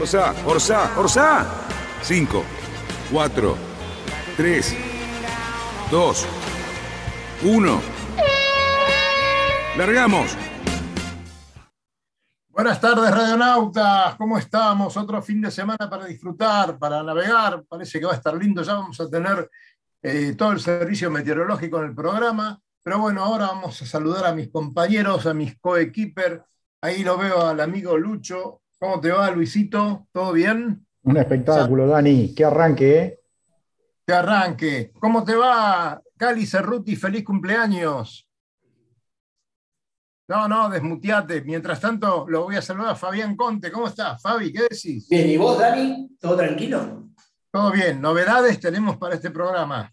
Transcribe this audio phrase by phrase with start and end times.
[0.00, 1.46] Orsa, Orsa, Orsa.
[2.00, 2.42] 5,
[3.12, 3.56] 4,
[4.34, 4.76] 3,
[5.90, 6.26] 2,
[7.42, 7.80] 1.
[9.76, 10.38] Largamos.
[12.48, 14.14] Buenas tardes, radionautas.
[14.16, 14.96] ¿Cómo estamos?
[14.96, 17.62] Otro fin de semana para disfrutar, para navegar.
[17.68, 18.62] Parece que va a estar lindo.
[18.62, 19.50] Ya vamos a tener
[20.00, 22.58] eh, todo el servicio meteorológico en el programa.
[22.82, 26.42] Pero bueno, ahora vamos a saludar a mis compañeros, a mis coequiper.
[26.80, 28.59] Ahí lo veo al amigo Lucho.
[28.80, 30.08] ¿Cómo te va, Luisito?
[30.10, 30.86] ¿Todo bien?
[31.02, 32.34] Un espectáculo, Dani.
[32.34, 33.20] Qué arranque, ¿eh?
[34.06, 34.90] Que arranque.
[34.98, 36.96] ¿Cómo te va, Cali Cerruti?
[36.96, 38.26] Feliz cumpleaños.
[40.28, 41.42] No, no, desmuteate.
[41.42, 43.70] Mientras tanto, lo voy a saludar a Fabián Conte.
[43.70, 44.50] ¿Cómo estás, Fabi?
[44.50, 45.06] ¿Qué decís?
[45.10, 46.16] Bien, ¿y vos, Dani?
[46.18, 47.10] ¿Todo tranquilo?
[47.50, 48.00] Todo bien.
[48.00, 49.92] ¿Novedades tenemos para este programa?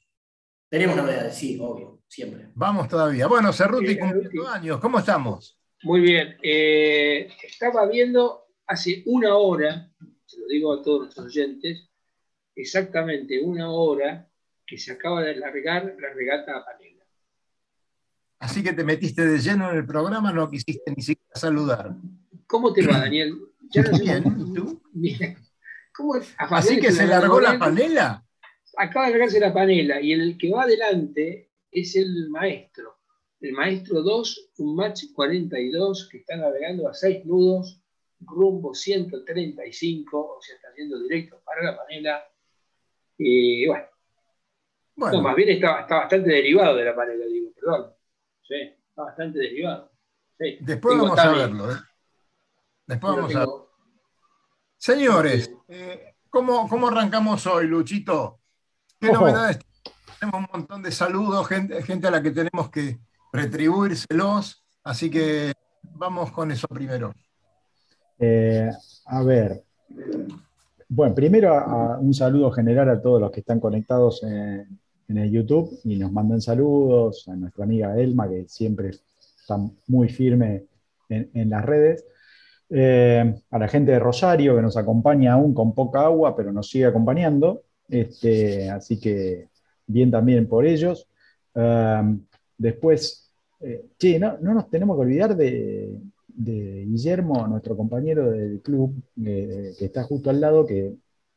[0.70, 2.52] Tenemos novedades, sí, obvio, siempre.
[2.56, 3.28] Vamos todavía.
[3.28, 4.80] Bueno, Cerruti, Sí, cumpliendo años.
[4.80, 5.60] ¿Cómo estamos?
[5.84, 6.38] Muy bien.
[6.42, 9.90] Eh, estaba viendo hace una hora,
[10.26, 11.90] se lo digo a todos nuestros oyentes,
[12.56, 14.30] exactamente una hora
[14.66, 17.06] que se acaba de largar la regata a panela.
[18.40, 21.96] Así que te metiste de lleno en el programa, no quisiste ni siquiera saludar.
[22.46, 23.38] ¿Cómo te va, Daniel?
[23.72, 24.82] Ya no Bien, ¿y tú?
[24.92, 25.38] Bien.
[25.96, 28.24] ¿Cómo Así que se largó la panela.
[28.78, 32.98] Acaba de largarse la panela y el que va adelante es el maestro.
[33.40, 37.82] El maestro 2, un match 42 que está navegando a 6 nudos,
[38.22, 42.24] rumbo 135, o sea, está yendo directo para la panela.
[43.18, 43.86] Y bueno,
[44.96, 47.94] no, Bueno, más bien está, está bastante derivado de la panela, digo, perdón.
[48.44, 48.56] Sí,
[48.90, 49.92] está bastante derivado.
[50.40, 50.58] Sí.
[50.62, 51.72] después Digo, vamos a verlo.
[51.72, 51.76] ¿eh?
[52.86, 53.68] Después Pero vamos a tengo-
[54.78, 58.40] Señores, eh, ¿cómo, cómo arrancamos hoy, Luchito?
[59.00, 59.22] ¿Qué Ojo.
[59.22, 59.60] novedades?
[60.20, 63.00] Tenemos un montón de saludos, gente, gente a la que tenemos que
[63.34, 65.54] retribuírselos, así que
[65.84, 67.14] vamos con eso primero.
[68.20, 68.70] Eh,
[69.06, 69.64] a ver.
[70.90, 75.80] Bueno, primero un saludo general a todos los que están conectados en, en el YouTube
[75.84, 79.58] y nos mandan saludos, a nuestra amiga Elma, que siempre está
[79.88, 80.66] muy firme
[81.10, 82.06] en, en las redes.
[82.70, 86.70] Eh, a la gente de Rosario que nos acompaña aún con poca agua, pero nos
[86.70, 87.64] sigue acompañando.
[87.88, 89.48] Este, así que
[89.86, 91.08] bien también por ellos.
[91.54, 92.26] Um,
[92.58, 95.98] después, eh, che, no, no nos tenemos que olvidar de,
[96.38, 98.94] de Guillermo, nuestro compañero del club,
[99.26, 100.94] eh, que está justo al lado, que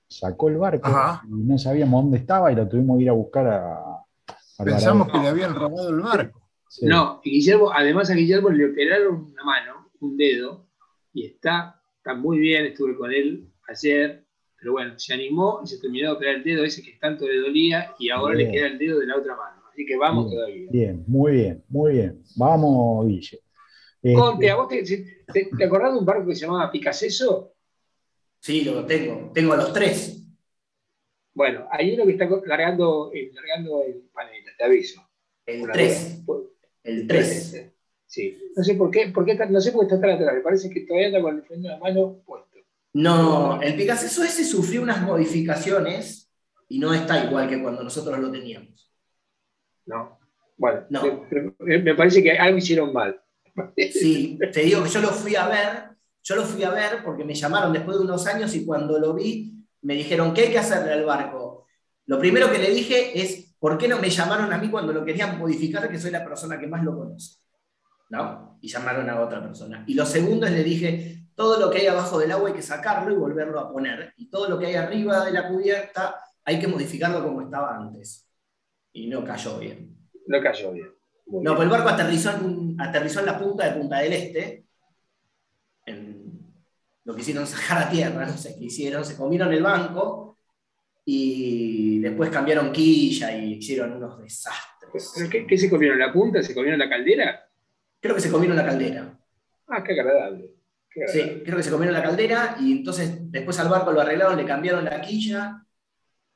[0.06, 1.22] sacó el barco Ajá.
[1.26, 3.78] y no sabíamos dónde estaba y lo tuvimos que ir a buscar a,
[4.58, 6.42] a Pensamos que le habían robado el barco.
[6.68, 6.86] Sí.
[6.86, 10.66] No, y Guillermo, además a Guillermo le operaron una mano, un dedo,
[11.12, 14.24] y está, está muy bien, estuve con él ayer,
[14.58, 17.40] pero bueno, se animó y se terminó de operar el dedo ese que tanto le
[17.40, 18.48] dolía y ahora Bien.
[18.48, 19.62] le queda el dedo de la otra mano.
[19.72, 20.36] Así que vamos Bien.
[20.36, 20.68] todavía.
[20.70, 22.22] Bien, muy bien, muy bien.
[22.36, 23.40] Vamos, Guille.
[24.02, 27.54] Este, Conte, ¿a vos te, te, te acordás de un barco que se llamaba Picaseso?
[28.38, 29.30] Sí, lo tengo.
[29.34, 30.16] Tengo a los tres.
[31.34, 35.02] Bueno, hay uno que está largando, eh, largando el panela, te aviso.
[35.46, 36.24] El Una tres.
[36.24, 36.48] duda.
[36.82, 37.66] El tres.
[38.06, 38.36] Sí.
[38.56, 40.34] No sé por qué, por qué está- no sé por qué está tan atrás.
[40.34, 42.58] Me parece que todavía anda con el freno de la mano puesto.
[42.92, 46.28] No, el Picasso ese sufrió unas modificaciones
[46.68, 48.90] y no está igual que cuando nosotros lo teníamos.
[49.86, 50.18] No.
[50.56, 51.26] Bueno, No.
[51.60, 53.20] me parece que algo hicieron mal.
[53.76, 55.90] Sí, te digo que yo lo fui a ver,
[56.22, 59.14] yo lo fui a ver porque me llamaron después de unos años y cuando lo
[59.14, 61.66] vi me dijeron, ¿qué hay que hacerle al barco?
[62.06, 65.04] Lo primero que le dije es, ¿por qué no me llamaron a mí cuando lo
[65.04, 67.38] querían modificar, que soy la persona que más lo conoce?
[68.10, 68.58] ¿No?
[68.60, 69.84] Y llamaron a otra persona.
[69.86, 72.62] Y lo segundo es, le dije, todo lo que hay abajo del agua hay que
[72.62, 74.12] sacarlo y volverlo a poner.
[74.16, 78.28] Y todo lo que hay arriba de la cubierta hay que modificarlo como estaba antes.
[78.92, 79.96] Y no cayó bien.
[80.26, 80.91] No cayó bien.
[81.32, 84.65] No, pues el barco aterrizó en, aterrizó en la punta de Punta del Este,
[85.86, 86.54] en
[87.04, 90.38] lo que hicieron sacar a tierra, no sé qué hicieron, se comieron el banco
[91.04, 95.12] y después cambiaron quilla y hicieron unos desastres.
[95.16, 95.98] ¿Pero qué, qué se comieron?
[95.98, 96.42] ¿La punta?
[96.42, 97.48] ¿Se comieron la caldera?
[98.00, 99.18] Creo que se comieron la caldera.
[99.68, 100.50] Ah, qué agradable.
[100.91, 101.34] Qué agradable.
[101.34, 104.44] Sí, creo que se comieron la caldera y entonces después al barco lo arreglaron, le
[104.44, 105.65] cambiaron la quilla.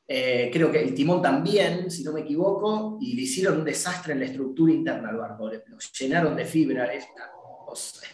[0.07, 4.13] Eh, creo que el timón también, si no me equivoco, y le hicieron un desastre
[4.13, 5.51] en la estructura interna al barco.
[5.51, 7.31] Lo llenaron de fibra, es una
[7.65, 8.07] cosa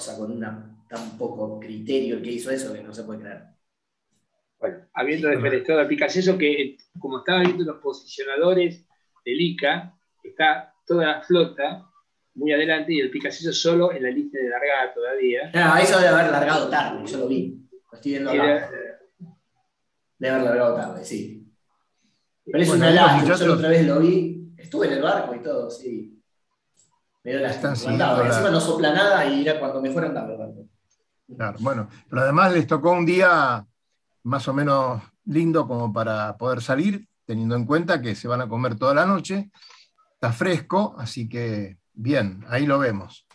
[0.00, 3.42] sea, con una, tan poco criterio el que hizo eso que no se puede creer.
[4.58, 8.86] Bueno, habiendo defenestrado al Picasso, que como estaba viendo los posicionadores
[9.24, 11.86] del ICA, está toda la flota
[12.34, 15.50] muy adelante y el Picasso solo en la lista de largada todavía.
[15.54, 17.66] No, eso debe haber largado tarde, yo lo vi.
[17.90, 18.70] Lo estoy viendo acá.
[20.20, 21.50] Debe haber largado tarde, sí.
[22.44, 25.34] Pero es Bueno, una lástima, yo la otra vez lo vi, estuve en el barco
[25.34, 26.22] y todo, sí.
[27.24, 30.38] Me dio lástima, la- Encima no sopla nada y era cuando me fueron tarde el
[30.38, 30.66] barco.
[31.36, 33.66] Claro, bueno, pero además les tocó un día
[34.24, 38.48] más o menos lindo como para poder salir, teniendo en cuenta que se van a
[38.48, 39.50] comer toda la noche,
[40.14, 43.26] está fresco, así que bien, ahí lo vemos.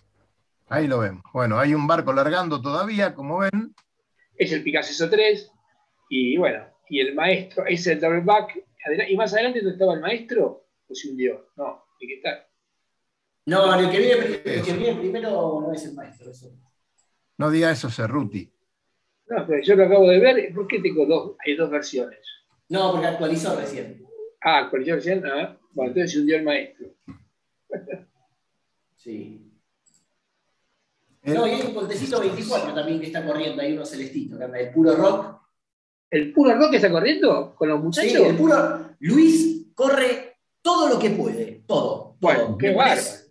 [0.68, 1.24] Ahí lo vemos.
[1.34, 3.74] Bueno, hay un barco largando todavía, como ven.
[4.36, 5.52] Es el Picasso 3
[6.10, 8.64] y bueno, y el maestro es el double back.
[9.10, 11.50] Y más adelante donde estaba el maestro, pues se hundió.
[11.58, 12.48] No, hay que estar.
[13.48, 16.32] No, el que viene, pri- el que viene primero no es el maestro.
[16.32, 16.52] Eso.
[17.38, 18.52] No diga eso, Cerruti.
[19.28, 20.54] No, pero yo lo acabo de ver.
[20.54, 21.36] ¿Por qué tengo dos?
[21.46, 22.20] Hay dos versiones.
[22.70, 24.04] No, porque actualizó recién.
[24.42, 25.24] Ah, actualizó recién.
[25.26, 26.88] Ah, bueno, entonces se hundió el maestro.
[28.96, 29.52] Sí.
[31.24, 34.44] El- No, y hay un Pontecito 24 también que está corriendo, hay uno celestito, que
[34.44, 35.42] anda el puro rock.
[36.10, 38.12] ¿El puro rock está corriendo con los muchachos?
[38.12, 38.90] Sí, el puro.
[39.00, 42.16] Luis corre todo lo que puede, todo.
[42.20, 42.58] Bueno, todo.
[42.58, 43.26] qué parece.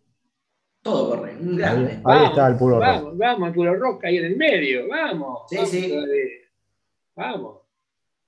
[0.83, 2.01] Todo corre, un Ahí, grande.
[2.05, 2.87] ahí está el puro rock.
[2.87, 4.89] Vamos, vamos, el puro rock ahí en el medio.
[4.89, 5.43] Vamos.
[5.49, 5.95] Sí, vamos sí.
[7.17, 7.59] Vamos.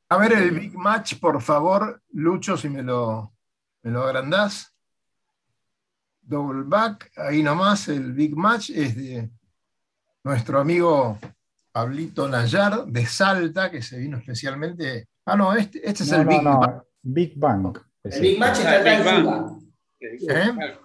[0.08, 3.32] A ver el Big Match, por favor, Lucho, si me lo,
[3.82, 4.72] me lo agrandás.
[6.22, 9.28] Double back, ahí nomás, el Big Match es de
[10.24, 11.18] nuestro amigo
[11.76, 15.10] Pablito Nayar de Salta, que se vino especialmente.
[15.26, 16.86] Ah, no, este, este es No, el no, Big no.
[17.02, 17.78] Big Bang.
[18.02, 18.38] es El Big.
[18.38, 19.04] Match está.
[19.04, 19.58] Fuga.
[20.00, 20.78] ¿Eh?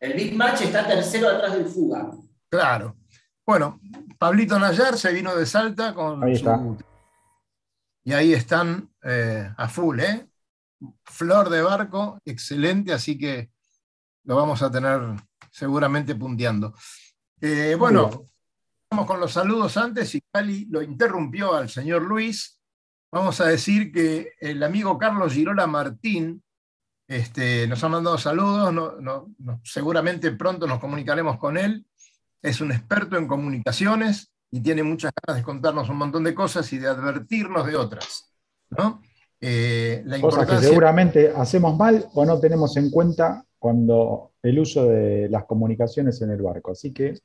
[0.00, 2.10] El Big Match está tercero atrás del Fuga.
[2.48, 2.96] Claro.
[3.44, 3.82] Bueno,
[4.18, 6.78] Pablito Nayar se vino de Salta con Ahí su.
[8.04, 10.26] Y ahí están eh, a full, ¿eh?
[11.04, 13.50] Flor de barco, excelente, así que
[14.24, 15.02] lo vamos a tener
[15.50, 16.72] seguramente punteando.
[17.42, 18.31] Eh, bueno.
[18.92, 22.60] Vamos con los saludos antes y Cali lo interrumpió al señor Luis.
[23.10, 26.42] Vamos a decir que el amigo Carlos Girola Martín
[27.08, 31.86] este, nos ha mandado saludos, no- no- no- seguramente pronto nos comunicaremos con él.
[32.42, 36.70] Es un experto en comunicaciones y tiene muchas ganas de contarnos un montón de cosas
[36.74, 38.30] y de advertirnos de otras.
[38.76, 39.00] ¿no?
[39.40, 44.84] Eh, la Cosas que seguramente hacemos mal o no tenemos en cuenta cuando el uso
[44.86, 46.72] de las comunicaciones en el barco.
[46.72, 47.18] Así que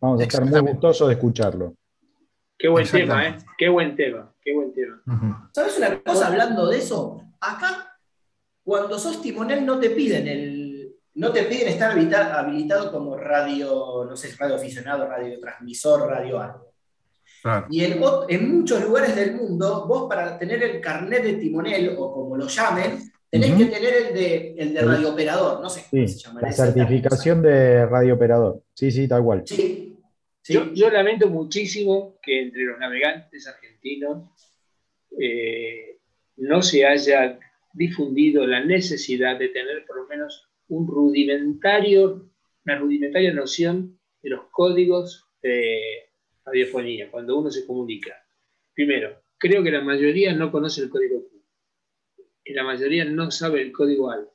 [0.00, 1.74] vamos a estar muy gustosos de escucharlo.
[2.60, 3.36] Qué buen tema, ¿eh?
[3.56, 5.00] Qué buen tema, qué buen tema.
[5.06, 5.34] Ujú.
[5.54, 7.22] ¿Sabes una cosa hablando de eso?
[7.40, 7.98] Acá,
[8.62, 10.94] cuando sos timonel, no te piden el.
[11.14, 16.72] No te piden estar habilitado como radio, no sé, radio aficionado, radio transmisor, radio algo.
[17.42, 17.66] Claro.
[17.70, 22.36] Y en, muchos lugares del mundo, vos para tener el carnet de timonel, o como
[22.36, 26.40] lo llamen, tenés que tener el de, el de radiooperador, no sé cómo se llama.
[26.42, 28.62] la certificación de radiooperador.
[28.74, 29.42] Sí, sí, tal cual.
[29.46, 29.79] Sí.
[30.50, 30.54] Sí.
[30.54, 34.30] Yo, yo lamento muchísimo que entre los navegantes argentinos
[35.18, 35.98] eh,
[36.36, 37.38] no se haya
[37.72, 42.30] difundido la necesidad de tener por lo menos un rudimentario,
[42.64, 45.80] una rudimentaria noción de los códigos de
[46.44, 48.14] radiofonía cuando uno se comunica.
[48.74, 51.42] Primero, creo que la mayoría no conoce el código Q.
[52.44, 54.30] Y la mayoría no sabe el código alfa.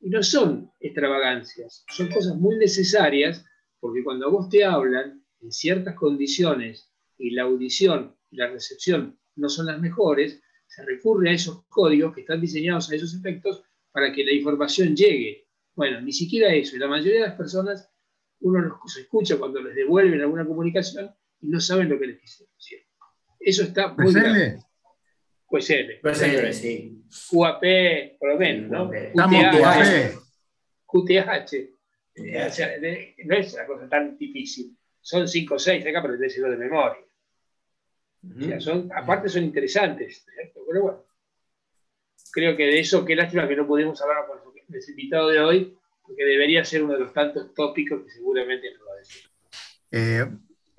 [0.00, 3.44] Y no son extravagancias, son cosas muy necesarias
[3.80, 9.18] porque cuando a vos te hablan en ciertas condiciones y la audición y la recepción
[9.36, 13.62] no son las mejores, se recurre a esos códigos que están diseñados a esos efectos
[13.92, 15.46] para que la información llegue.
[15.74, 16.76] Bueno, ni siquiera eso.
[16.76, 17.88] Y la mayoría de las personas,
[18.40, 21.10] uno los escucha cuando les devuelven alguna comunicación
[21.40, 22.78] y no saben lo que les quisieron decir.
[23.38, 24.56] Eso está muy grave.
[25.50, 27.30] PSL, Pues L, Pues sí, sí.
[27.30, 27.62] QAP,
[28.18, 28.92] por lo menos, ¿no?
[28.92, 29.60] Estamos QTH.
[30.86, 31.04] QAP.
[31.06, 31.70] QTH.
[32.48, 34.76] O sea, de- no es una cosa tan difícil.
[35.04, 37.04] Son 5 o 6 acá, pero decirlo de memoria.
[38.24, 40.60] O sea, son, aparte son interesantes, ¿cierto?
[40.66, 41.04] pero bueno.
[42.32, 45.78] Creo que de eso, qué lástima que no pudimos hablar con nuestro invitado de hoy,
[46.02, 49.22] porque debería ser uno de los tantos tópicos que seguramente nos va a decir.
[49.90, 50.26] Eh,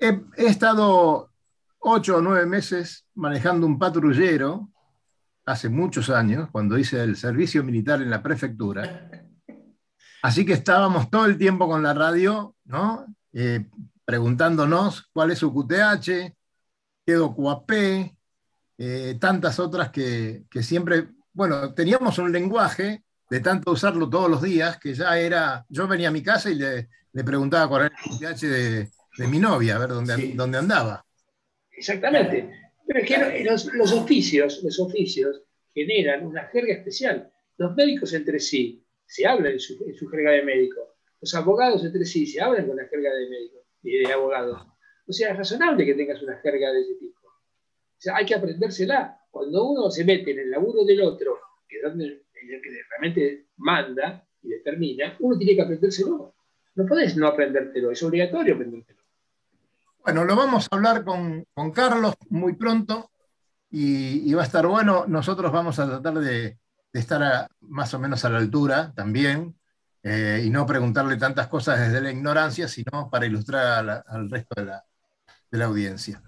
[0.00, 1.30] he, he estado
[1.78, 4.68] ocho o nueve meses manejando un patrullero
[5.44, 9.08] hace muchos años, cuando hice el servicio militar en la prefectura.
[10.22, 13.06] Así que estábamos todo el tiempo con la radio, ¿no?
[13.32, 13.64] Eh,
[14.06, 16.34] preguntándonos cuál es su QTH,
[17.06, 17.70] qué QAP,
[18.78, 24.42] eh, tantas otras que, que siempre, bueno, teníamos un lenguaje de tanto usarlo todos los
[24.42, 27.96] días, que ya era, yo venía a mi casa y le, le preguntaba cuál era
[28.04, 30.32] el pH de, de mi novia, a ver dónde, Sí.
[30.34, 31.04] dónde andaba.
[31.72, 32.50] Exactamente.
[32.86, 35.42] Pero es que los, los oficios, los oficios
[35.74, 37.30] generan una jerga especial.
[37.58, 40.80] Los médicos entre sí se hablan en su, en su jerga de médico.
[41.20, 44.66] Los abogados entre sí se hablan con la jerga de médico y de abogados.
[45.06, 47.20] O sea, es razonable que tengas una jerga de ese tipo.
[47.28, 49.20] O sea, hay que aprendérsela.
[49.30, 51.38] Cuando uno se mete en el laburo del otro,
[51.68, 52.22] que es donde el
[52.62, 56.34] que realmente manda y determina, uno tiene que aprendérselo.
[56.74, 59.00] No podés no aprendértelo, es obligatorio aprendértelo.
[60.02, 63.10] Bueno, lo vamos a hablar con, con Carlos muy pronto
[63.70, 65.04] y, y va a estar bueno.
[65.06, 66.58] Nosotros vamos a tratar de,
[66.92, 69.54] de estar a- más o menos a la altura también
[70.08, 74.66] eh, y no preguntarle tantas cosas desde la ignorancia, sino para ilustrar al resto de
[74.66, 74.84] la,
[75.50, 76.22] de la audiencia.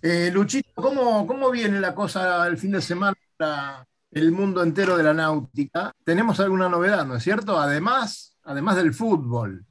[0.00, 4.96] Eh, Luchito, ¿cómo, ¿cómo viene la cosa el fin de semana para el mundo entero
[4.96, 5.92] de la náutica?
[6.04, 7.58] Tenemos alguna novedad, ¿no es cierto?
[7.60, 9.66] Además, además del fútbol,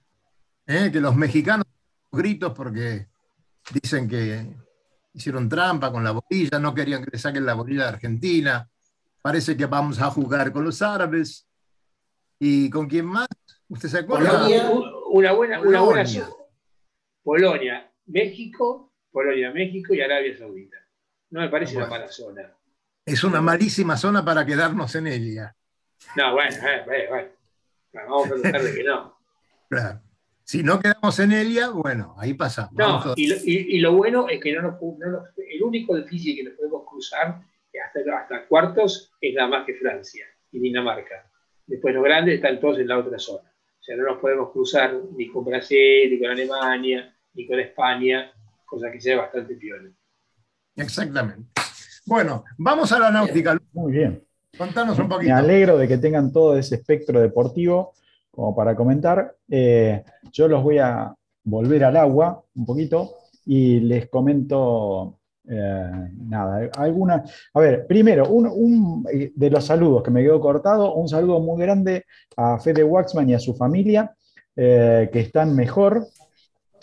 [0.67, 0.91] ¿eh?
[0.91, 1.65] que los mexicanos
[2.11, 3.07] gritos porque
[3.73, 4.55] dicen que
[5.15, 8.69] hicieron trampa con la bolilla, no querían que le saquen la bolilla de Argentina.
[9.19, 11.47] Parece que vamos a jugar con los árabes.
[12.39, 13.27] ¿Y con quién más?
[13.69, 14.31] ¿Usted se acuerda?
[14.31, 14.69] Polonia.
[15.09, 16.25] Una buena, una buena Polonia.
[16.25, 16.35] zona.
[17.23, 20.77] Polonia, México, Polonia, México y Arabia Saudita.
[21.31, 21.87] No me parece Bueno.
[21.89, 22.53] una mala zona.
[23.05, 25.55] Es una malísima zona para quedarnos en ella.
[26.15, 27.27] No, bueno, eh, bueno, bueno.
[27.93, 29.17] No, Vamos a tratar de que no.
[29.69, 30.01] Claro.
[30.43, 32.71] Si no quedamos en ella, bueno, ahí pasamos.
[32.73, 35.93] No, y lo, y- y lo bueno es que no nos, no nos- el único
[35.97, 37.41] difícil que nos podemos cruzar
[37.83, 41.29] hasta, hasta cuartos es nada más que Francia y Dinamarca.
[41.65, 43.51] Después los grandes están todos en la otra zona.
[43.87, 48.29] O sea, no nos podemos cruzar ni con Brasil, ni con Alemania, ni con España,
[48.65, 49.89] cosa que sea bastante piola.
[50.75, 51.47] Exactamente.
[52.05, 53.57] Bueno, vamos a la náutica.
[53.71, 54.21] Muy bien.
[54.57, 55.35] Contanos un Me poquito.
[55.35, 57.93] alegro de que tengan todo ese espectro deportivo
[58.29, 59.37] como para comentar.
[59.49, 60.03] Eh,
[60.33, 61.15] yo los voy a
[61.45, 63.13] volver al agua un poquito
[63.45, 65.17] y les comento
[65.49, 67.23] eh, nada, alguna.
[67.53, 71.61] A ver, primero, un, eh, de los saludos que me quedó cortado, un saludo muy
[71.61, 74.13] grande a Fede Waxman y a su familia,
[74.55, 76.05] eh, que están mejor.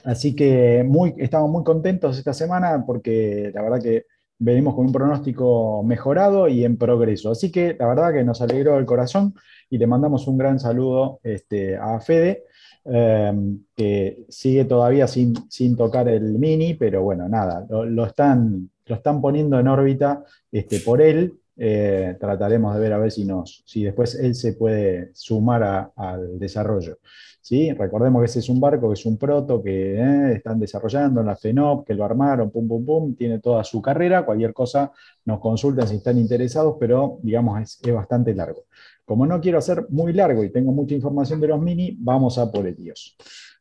[0.05, 4.07] Así que muy, estamos muy contentos esta semana porque la verdad que
[4.39, 7.31] venimos con un pronóstico mejorado y en progreso.
[7.31, 9.35] Así que la verdad que nos alegró el corazón
[9.71, 12.45] y le mandamos un gran saludo este, a Fede,
[12.85, 13.33] eh,
[13.77, 18.95] que sigue todavía sin, sin tocar el mini, pero bueno, nada, lo, lo están, lo
[18.97, 21.35] están poniendo en órbita este, por él.
[21.57, 25.93] Eh, trataremos de ver a ver si, nos, si después él se puede sumar a-
[25.97, 26.99] al desarrollo.
[27.41, 27.73] ¿sí?
[27.73, 31.27] Recordemos que ese es un barco, que es un proto que eh, están desarrollando en
[31.27, 34.91] la FENOP, que lo armaron, pum, pum, pum, tiene toda su carrera, cualquier cosa
[35.25, 38.65] nos consultan si están interesados, pero digamos es, es bastante largo.
[39.05, 42.51] Como no quiero hacer muy largo y tengo mucha información de los mini, vamos a
[42.51, 43.17] por ellos.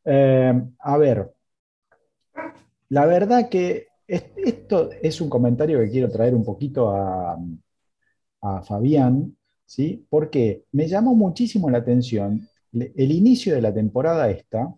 [0.05, 1.31] Eh, a ver,
[2.89, 7.37] la verdad que es- esto es un comentario que quiero traer un poquito a,
[8.41, 9.35] a Fabián,
[9.65, 10.05] ¿sí?
[10.09, 14.73] Porque me llamó muchísimo la atención el inicio de la temporada esta,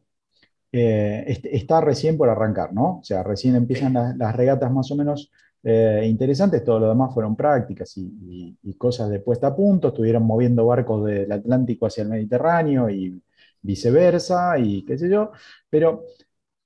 [0.72, 3.00] eh, est- está recién por arrancar, ¿no?
[3.00, 5.32] O sea, recién empiezan las regatas más o menos
[5.68, 10.68] eh, interesantes, todo lo demás fueron prácticas y, cosas de puesta a punto, estuvieron moviendo
[10.68, 13.20] barcos del Atlántico hacia el Mediterráneo y
[13.64, 15.32] viceversa, y qué sé yo,
[15.68, 16.04] pero,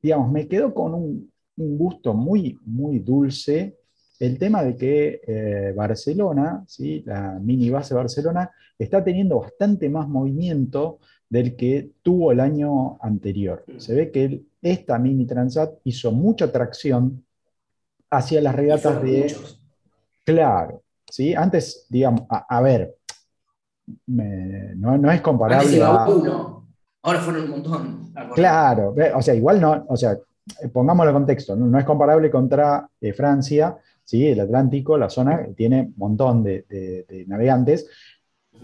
[0.02, 3.78] digamos, me quedó con un, gusto muy, muy dulce
[4.20, 7.04] el tema de que eh, Barcelona, ¿sí?
[7.06, 13.66] la mini base Barcelona, está teniendo bastante más movimiento del que tuvo el año anterior.
[13.78, 17.24] Se ve que esta mini Transat hizo mucha tracción
[18.12, 19.22] hacia las regatas de...
[19.22, 19.62] muchos.
[20.26, 21.34] Claro, ¿sí?
[21.34, 22.96] Antes, digamos, a, a ver,
[24.08, 26.10] me- no, no es comparable iba a...
[26.10, 26.68] uno,
[27.02, 28.14] ahora fueron un montón.
[28.36, 30.18] Claro, o sea, igual no, o sea,
[30.74, 34.28] pongámoslo en contexto, no, no es comparable contra eh, Francia, ¿sí?
[34.28, 37.88] El Atlántico, la zona tiene un montón de, de- de navegantes,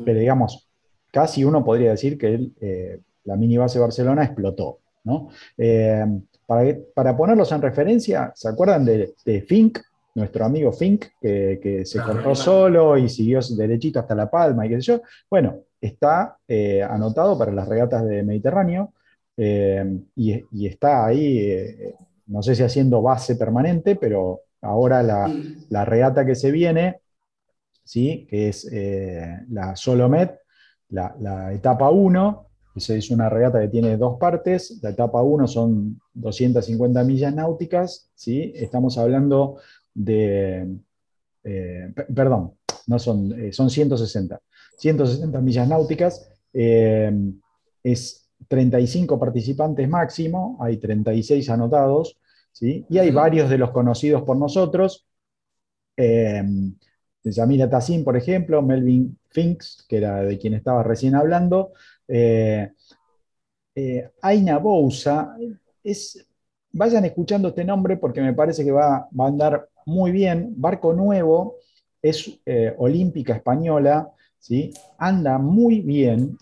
[0.03, 0.67] pero digamos,
[1.11, 5.29] casi uno podría decir que el, eh, la mini base Barcelona explotó, ¿no?
[5.57, 6.05] Eh,
[6.45, 9.79] para, para ponerlos en referencia, ¿se acuerdan de, de Fink,
[10.15, 14.69] nuestro amigo Fink, que, que se cortó solo y siguió derechito hasta La Palma y
[14.69, 15.01] qué sé yo?
[15.29, 18.93] Bueno, está eh, anotado para las regatas de Mediterráneo
[19.37, 21.95] eh, y, y está ahí, eh,
[22.27, 27.01] no sé si haciendo base permanente, pero ahora la, regata que se viene,
[27.83, 28.25] ¿sí?
[28.29, 28.71] que es
[29.49, 30.39] la Solomet,
[30.89, 32.44] la, la etapa 1, esa
[32.75, 38.51] es una regata que tiene dos partes, la etapa 1 son 250 millas náuticas, ¿sí?
[38.55, 39.58] estamos hablando
[39.94, 40.67] de,
[41.44, 42.53] eh, pe- perdón,
[42.88, 44.41] no son, eh, son 160,
[44.77, 46.29] 160 millas náuticas.
[46.53, 47.12] Eh,
[47.84, 52.17] es 35 participantes máximo, hay 36 anotados,
[52.51, 52.86] ¿sí?
[52.89, 55.05] y hay varios de los conocidos por nosotros.
[57.24, 61.74] Yamila Tassin, por ejemplo, Melvin Finks, que era de quien estaba recién hablando.
[62.07, 62.71] Eh,
[63.75, 65.35] eh, Aina Bouza,
[65.83, 66.25] es,
[66.71, 70.53] vayan escuchando este nombre porque me parece que va, a andar muy bien.
[70.57, 71.57] Barco Nuevo
[72.01, 74.71] es eh, olímpica española, ¿sí?
[74.97, 76.38] anda muy bien.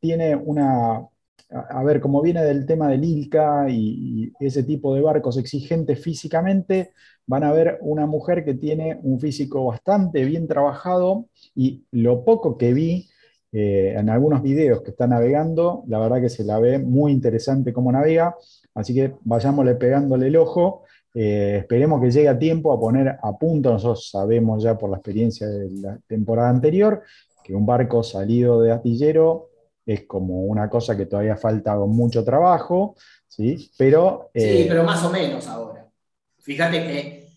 [0.00, 1.08] tiene una,
[1.50, 6.92] a ver, como viene del tema del ILCA y, ese tipo de barcos exigentes físicamente,
[7.26, 12.56] van a ver una mujer que tiene un físico bastante bien trabajado y lo poco
[12.58, 13.08] que vi
[13.50, 17.72] eh, en algunos videos que está navegando, la verdad que se la ve muy interesante
[17.72, 18.36] cómo navega,
[18.74, 20.84] así que vayámosle pegándole el ojo.
[21.14, 24.96] Eh, esperemos que llegue a tiempo a poner a punto, nosotros sabemos ya por la
[24.96, 27.02] experiencia de la temporada anterior,
[27.42, 29.48] que un barco salido de astillero
[29.86, 32.94] es como una cosa que todavía falta mucho trabajo,
[33.26, 33.70] ¿sí?
[33.78, 35.88] Pero, sí, eh, pero más o menos ahora.
[36.40, 37.28] Fíjate que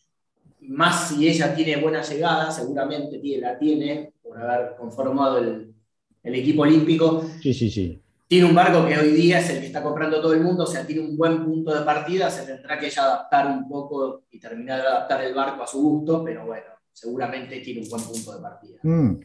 [0.59, 5.73] más si ella tiene buena llegada, seguramente tiene, la tiene por haber conformado el,
[6.23, 7.25] equipo olímpico.
[7.41, 8.01] Sí, sí, sí.
[8.27, 10.67] Tiene un barco que hoy día es el que está comprando todo el mundo, o
[10.67, 14.39] sea, tiene un buen punto de partida, se tendrá que ella adaptar un poco y
[14.39, 18.33] terminar de adaptar el barco a su gusto, pero bueno, seguramente tiene un buen punto
[18.33, 18.79] de partida.
[18.83, 19.17] Mm.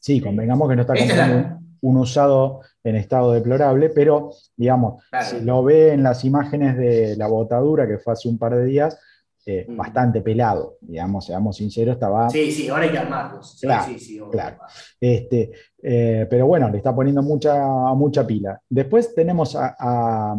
[0.00, 5.62] Sí, convengamos que no está comprando un usado en estado deplorable, pero digamos, si lo
[5.62, 8.98] ve en las imágenes de la botadura que fue hace un par de días,
[9.46, 9.76] eh, mm.
[9.76, 12.30] bastante pelado, digamos, seamos sinceros, estaba...
[12.30, 13.58] Sí, sí, ahora hay que armarlos.
[13.60, 13.94] claro,
[14.30, 14.56] claro.
[15.00, 17.54] Este, eh, pero bueno, le está poniendo mucha,
[17.94, 18.60] mucha pila.
[18.68, 20.34] Después tenemos a,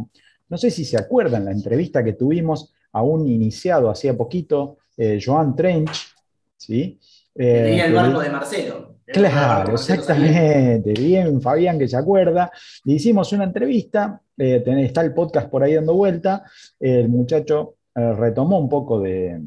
[0.49, 5.19] no sé si se acuerdan, la entrevista que tuvimos a un iniciado hacía poquito, eh,
[5.23, 6.13] Joan Trench,
[6.57, 6.99] ¿sí?
[7.33, 8.95] Tenía el barco de Marcelo.
[9.05, 10.93] Claro, exactamente.
[10.93, 12.51] Bien, Fabián, que se acuerda.
[12.83, 16.43] Le hicimos una entrevista, eh, está el podcast por ahí dando vuelta.
[16.79, 19.41] El muchacho retomó un poco de,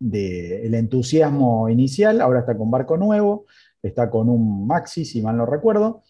[0.00, 3.46] el entusiasmo inicial, ahora está con barco nuevo,
[3.82, 6.02] está con un Maxi, si mal no recuerdo,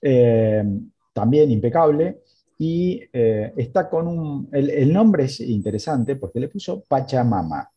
[0.00, 0.64] eh,
[1.12, 2.22] también impecable.
[2.62, 4.48] Y está con un.
[4.52, 7.70] el nombre es interesante porque le puso Pachamama.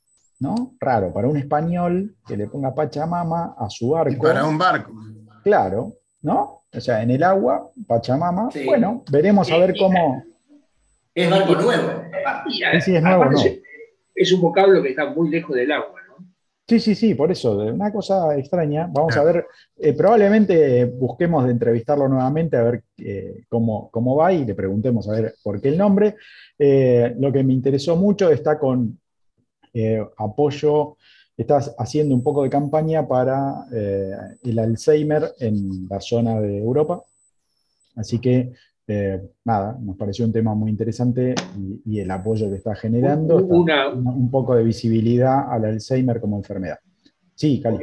[0.44, 0.76] ¿no?
[0.80, 4.22] Raro, para un español que le ponga Pachamama a su barco.
[4.22, 4.92] para un barco.
[5.44, 6.64] Claro, ¿no?
[6.72, 8.50] O sea, en el agua, Pachamama.
[8.66, 10.22] Bueno, veremos a ver cómo.
[11.16, 12.04] Es barco nuevo.
[12.84, 13.40] Sí, es nuevo, ¿no?
[14.16, 16.26] Es un vocablo que está muy lejos del agua, ¿no?
[16.68, 18.88] Sí, sí, sí, por eso, una cosa extraña.
[18.90, 19.46] Vamos a ver,
[19.78, 25.10] eh, probablemente busquemos de entrevistarlo nuevamente a ver eh, cómo, cómo va y le preguntemos
[25.10, 26.16] a ver por qué el nombre.
[26.58, 28.98] Eh, lo que me interesó mucho está con
[29.74, 30.98] eh, apoyo,
[31.36, 37.04] estás haciendo un poco de campaña para eh, el Alzheimer en la zona de Europa.
[37.96, 38.54] Así que,
[38.88, 41.36] eh, nada, nos pareció un tema muy interesante
[41.86, 46.80] y, el apoyo que está generando, un poco de visibilidad al Alzheimer como enfermedad.
[47.36, 47.78] Sí, Cali.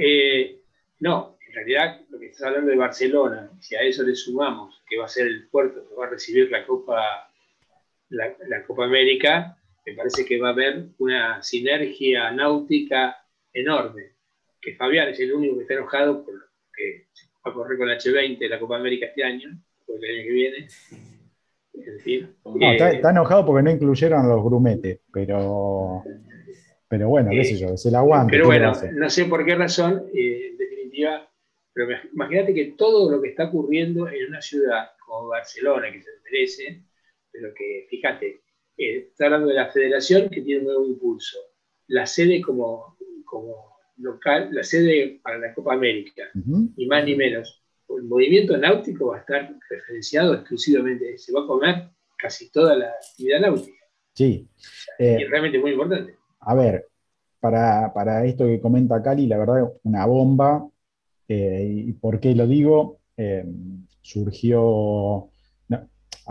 [1.00, 4.98] no, en realidad lo que estás hablando de Barcelona, si a eso le sumamos que
[4.98, 7.00] va a ser el puerto que va a recibir la Copa,
[8.10, 13.16] la Copa América, me parece que va a haber una sinergia náutica
[13.52, 14.12] enorme.
[14.60, 17.06] Que Fabián es el único que está enojado porque
[17.44, 19.50] va a correr con la H20 la Copa América este año,
[19.90, 20.66] o el año que viene.
[22.76, 26.02] está, enojado porque no incluyeron los grumetes, pero,
[26.88, 28.32] pero bueno, qué sé yo, es el aguante.
[28.32, 31.28] Pero bueno, no sé por qué razón, eh, en definitiva,
[31.72, 36.10] pero imagínate que todo lo que está ocurriendo en una ciudad como Barcelona, que se
[36.24, 36.82] merece,
[37.32, 38.42] pero que, fíjate,
[38.76, 41.38] está hablando de la federación que tiene un nuevo impulso.
[41.88, 47.59] La sede como, como local, la sede para la Copa América, ni más ni menos.
[47.96, 52.86] El movimiento náutico va a estar referenciado exclusivamente, se va a comer casi toda la
[52.86, 53.84] actividad náutica.
[54.14, 54.48] Sí.
[54.98, 56.16] y es eh, realmente muy importante.
[56.40, 56.88] A ver,
[57.40, 60.68] para, para, esto que comenta Cali, la verdad, una bomba.
[61.28, 63.00] Eh, ¿Y por qué lo digo?
[63.16, 63.44] Eh,
[64.02, 65.30] surgió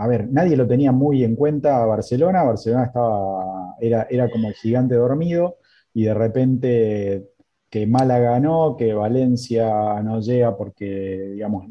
[0.00, 4.48] a ver, nadie lo tenía muy en cuenta a Barcelona, Barcelona estaba, era, era como
[4.48, 5.58] el gigante dormido
[5.92, 7.29] y de repente
[7.70, 11.66] que Málaga ganó, que Valencia no llega porque, digamos,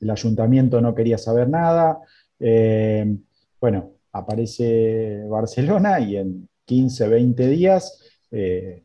[0.00, 2.00] el ayuntamiento no quería saber nada.
[2.40, 3.16] Eh,
[3.60, 8.84] bueno, aparece Barcelona y en 15, 20 días eh,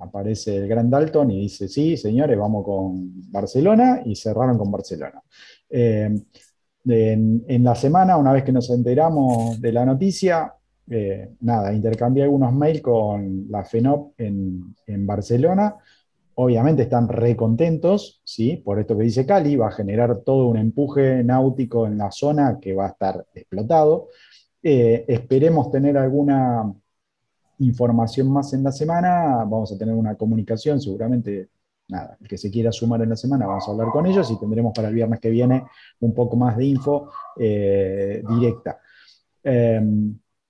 [0.00, 5.22] aparece el Gran Dalton y dice, sí, señores, vamos con Barcelona y cerraron con Barcelona.
[5.70, 6.10] Eh,
[6.84, 10.52] en, la semana, una vez que nos enteramos de la noticia,
[10.90, 14.74] eh, nada, intercambié algunos mails con la FENOP en,
[15.06, 15.76] Barcelona
[16.34, 18.56] obviamente están recontentos, ¿sí?
[18.56, 22.58] Por esto que dice Cali, va a generar todo un empuje náutico en la zona
[22.60, 24.08] que va a estar explotado.
[24.62, 26.72] Eh, esperemos tener alguna
[27.58, 31.50] información más en la semana, vamos a tener una comunicación, seguramente,
[31.88, 34.38] nada, el que se quiera sumar en la semana, vamos a hablar con ellos y
[34.38, 35.64] tendremos para el viernes que viene
[36.00, 38.80] un poco más de info eh, directa.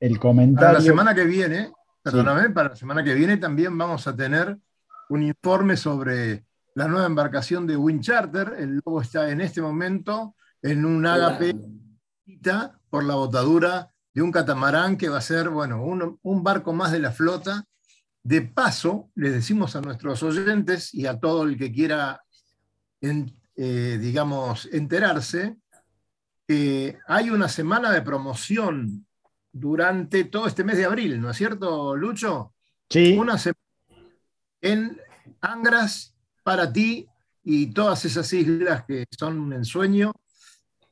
[0.03, 0.69] El comentario...
[0.69, 4.59] Para la semana que viene, perdóname, para la semana que viene también vamos a tener
[5.09, 8.57] un informe sobre la nueva embarcación de Wind Charter.
[8.59, 11.55] El logo está en este momento en un ágape
[12.91, 16.99] por la botadura de un catamarán que va a ser, bueno, un, barco más de
[16.99, 17.65] la flota.
[18.25, 22.23] De paso, les decimos a nuestros oyentes y a todo el que quiera,
[23.01, 25.57] eh, digamos, enterarse,
[26.49, 29.07] que hay una semana de promoción
[29.53, 32.55] durante todo este mes de abril, ¿no es cierto, Lucho?
[32.89, 33.17] Sí.
[33.17, 33.59] Una semana
[34.61, 35.01] en
[35.41, 37.07] Angras para ti
[37.45, 40.13] y todas esas islas que son un ensueño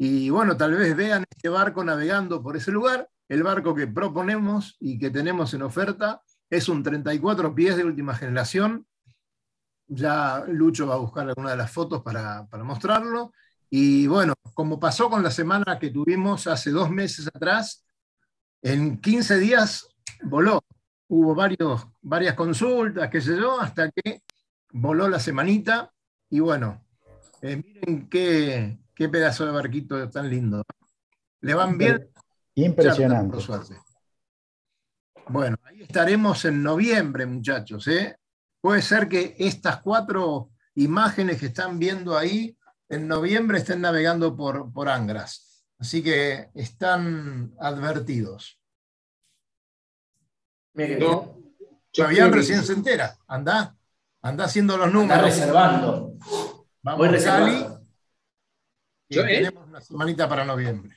[0.03, 3.11] y bueno, tal vez vean este barco navegando por ese lugar.
[3.29, 8.15] El barco que proponemos y que tenemos en oferta es un 34 pies de última
[8.15, 8.87] generación.
[9.89, 13.35] Ya Lucho va a buscar alguna de las fotos para, mostrarlo.
[13.69, 17.85] Y bueno, como pasó con la semana que tuvimos hace dos meses atrás,
[18.63, 19.89] en 15 días
[20.23, 20.65] voló.
[21.09, 24.23] Hubo varios, varias consultas, qué sé yo, hasta que
[24.73, 25.93] voló la semanita.
[26.29, 26.85] Y bueno,
[27.43, 30.63] eh, miren qué, Qué pedazo de barquito tan lindo.
[31.41, 32.11] ¿Le van bien?
[32.55, 33.39] Impresionante.
[35.27, 37.89] Bueno, ahí estaremos en noviembre, muchachos.
[37.89, 38.19] ¿eh?
[38.61, 42.55] Puede ser que estas cuatro imágenes que están viendo ahí
[42.91, 45.50] en noviembre estén navegando por, por Angras.
[45.81, 48.61] Así que están advertidos.
[50.75, 51.43] No,
[51.95, 53.17] Fabián recién se entera.
[53.27, 53.75] Anda,
[54.21, 55.17] anda haciendo los números.
[55.17, 56.15] Está reservando.
[56.83, 57.65] Vamos a Cali
[59.09, 59.23] ¿eh?
[59.25, 60.97] tenemos una semanita para noviembre.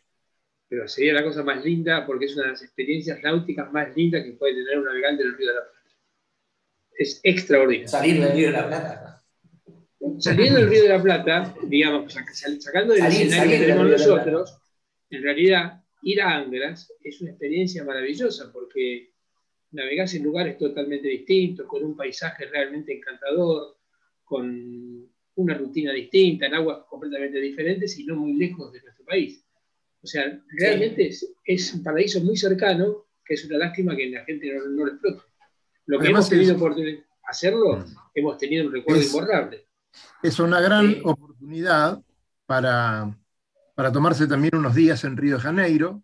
[0.68, 4.24] Pero sería la cosa más linda porque es una de las experiencias náuticas más lindas
[4.24, 5.90] que puede tener un navegante en el Río de la Plata.
[6.98, 7.88] Es extraordinario.
[7.88, 9.24] Salir del Río de la Plata.
[10.20, 12.14] Saliendo del Río de la Plata, digamos,
[12.60, 14.60] sacando del escenario que tenemos nosotros,
[15.14, 19.12] en realidad ir a Angras es una experiencia maravillosa porque
[19.72, 23.78] navegás en lugares totalmente distintos, con un paisaje realmente encantador,
[24.24, 29.44] con una rutina distinta, en aguas completamente diferentes y no muy lejos de nuestro país.
[30.02, 31.10] O sea, realmente
[31.46, 35.24] es, un paraíso muy cercano, que es una lástima que la gente no, lo explota.
[35.86, 36.76] Lo que hemos tenido por
[37.28, 37.96] hacerlo, mm.
[38.16, 39.66] hemos tenido un recuerdo imborrable.
[40.22, 42.02] Es una gran oportunidad
[42.46, 43.18] para,
[43.76, 46.04] para tomarse también unos días en Río de Janeiro,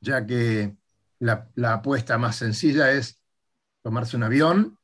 [0.00, 0.76] ya que
[1.18, 3.20] la, apuesta más sencilla es
[3.82, 4.78] tomarse un avión,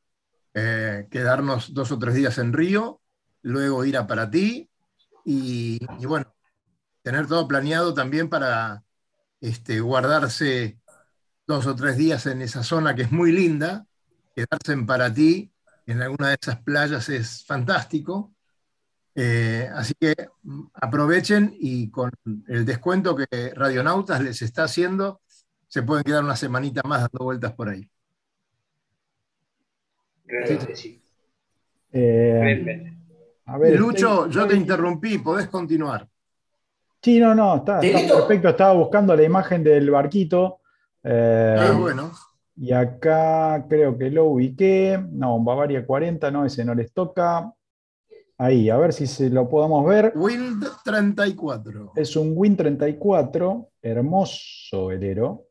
[0.55, 3.01] eh, quedarnos dos o tres días en Río
[3.43, 4.71] luego ir a para ti
[5.25, 6.35] y, bueno,
[7.03, 8.83] tener todo planeado también para
[9.41, 10.79] este, guardarse
[11.47, 13.87] dos o tres días en esa zona que es muy linda,
[14.35, 15.53] quedarse en para ti
[15.87, 18.35] en alguna de esas playas es fantástico.
[19.21, 22.09] Eh, así que mm, aprovechen y con
[22.47, 25.23] el descuento que Radionautas les está haciendo,
[25.67, 27.91] se pueden quedar una semanita más dando vueltas por ahí.
[30.73, 31.03] Sí.
[31.91, 32.95] Eh,
[33.77, 36.07] Lucho, yo te interrumpí, podés continuar.
[37.03, 38.51] Sí, no, no, está, perfecto.
[38.51, 40.61] Estaba buscando la imagen del barquito.
[41.03, 42.13] Eh, ah, bueno.
[42.57, 45.05] Y acá creo que lo ubiqué.
[45.11, 47.53] No, Bavaria 40, no, ese no les toca.
[48.41, 50.13] Ahí, a ver si se lo podemos ver.
[50.15, 51.93] Wind 34.
[51.97, 55.49] Es un Wind 34, hermoso velero.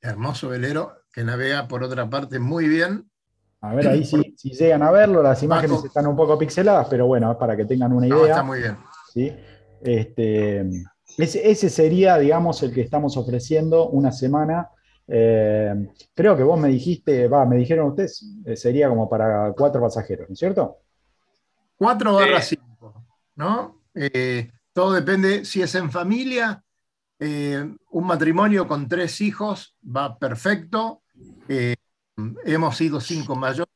[0.00, 3.10] Hermoso velero que navega por otra parte muy bien.
[3.60, 7.06] A ver ahí si, si llegan a verlo, las imágenes están un poco pixeladas, pero
[7.06, 8.26] bueno, es para que tengan una idea.
[8.26, 8.76] está muy bien.
[9.12, 9.32] ¿sí?
[9.82, 10.66] Este,
[11.18, 14.70] ese, sería, digamos, el que estamos ofreciendo una semana.
[15.06, 19.82] Eh, creo que vos me dijiste, va, me dijeron ustedes, eh, sería como para cuatro
[19.82, 20.78] pasajeros, ¿no es cierto?
[21.84, 23.04] Cuatro barra cinco,
[23.36, 23.82] ¿no?
[23.94, 26.64] Eh, todo depende, si es en familia,
[27.18, 31.02] un matrimonio con tres hijos va perfecto.
[32.46, 33.68] Hemos sido cinco mayores,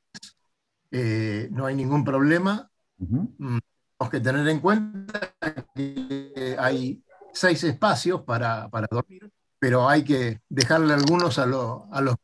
[0.90, 2.70] eh, no hay ningún problema.
[2.96, 5.34] Mm, tenemos que tener en cuenta
[5.74, 7.02] que hay
[7.34, 12.16] seis espacios para, dormir, pero hay que dejarle algunos a, a los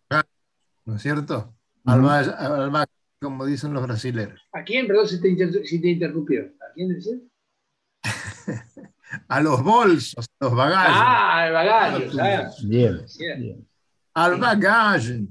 [0.87, 1.55] ¿no es cierto?
[1.85, 2.70] al,
[3.25, 4.41] como dicen los brasileños.
[4.53, 6.43] ¿A quién, perdón, si te, si te interrumpió?
[6.43, 7.19] ¿A quién decís?
[9.29, 10.93] a los bolsos, a los bagajes.
[10.97, 12.11] Ah, el bagaje,
[12.67, 13.01] Bien,
[13.39, 13.69] bien.
[14.15, 15.23] Al bagaje.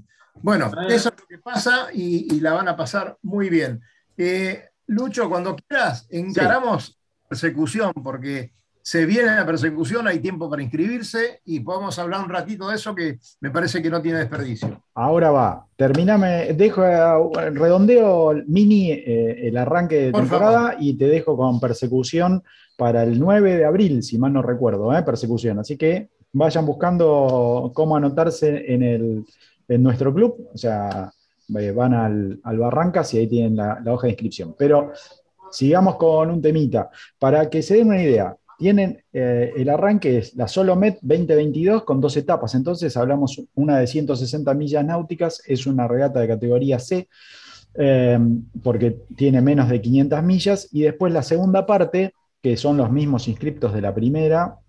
[0.42, 0.88] Bueno, Ah.
[0.90, 3.82] eso es lo que pasa y, y la van a pasar muy bien.
[4.18, 8.52] Eh, Lucho, cuando quieras, encaramos persecución, porque
[8.86, 12.94] se viene la persecución, hay tiempo para inscribirse y podemos hablar un ratito de eso
[12.94, 14.84] que me parece que no tiene desperdicio.
[14.94, 21.08] Ahora va, terminame, dejo, eh, redondeo mini eh, el arranque de Por temporada y te
[21.08, 22.44] dejo con persecución
[22.78, 25.60] para el 9 de abril, si mal no recuerdo, eh, persecución.
[25.60, 29.26] Así que vayan buscando cómo anotarse en, el,
[29.70, 31.10] en nuestro club, o sea,
[31.58, 34.56] eh, van al, al Barrancas y ahí tienen la, la hoja de inscripción.
[34.58, 34.92] Pero
[35.52, 38.36] sigamos con un temita, para que se den una idea.
[38.58, 42.56] Tienen eh, el arranque es la Solomet 2022 con dos etapas.
[42.56, 47.08] Entonces hablamos una de 160 millas náuticas, es una regata de categoría C,
[47.76, 48.20] eh,
[48.62, 50.68] porque tiene menos de 500 millas.
[50.72, 54.60] Y después la segunda parte, que son los mismos inscriptos de la primera,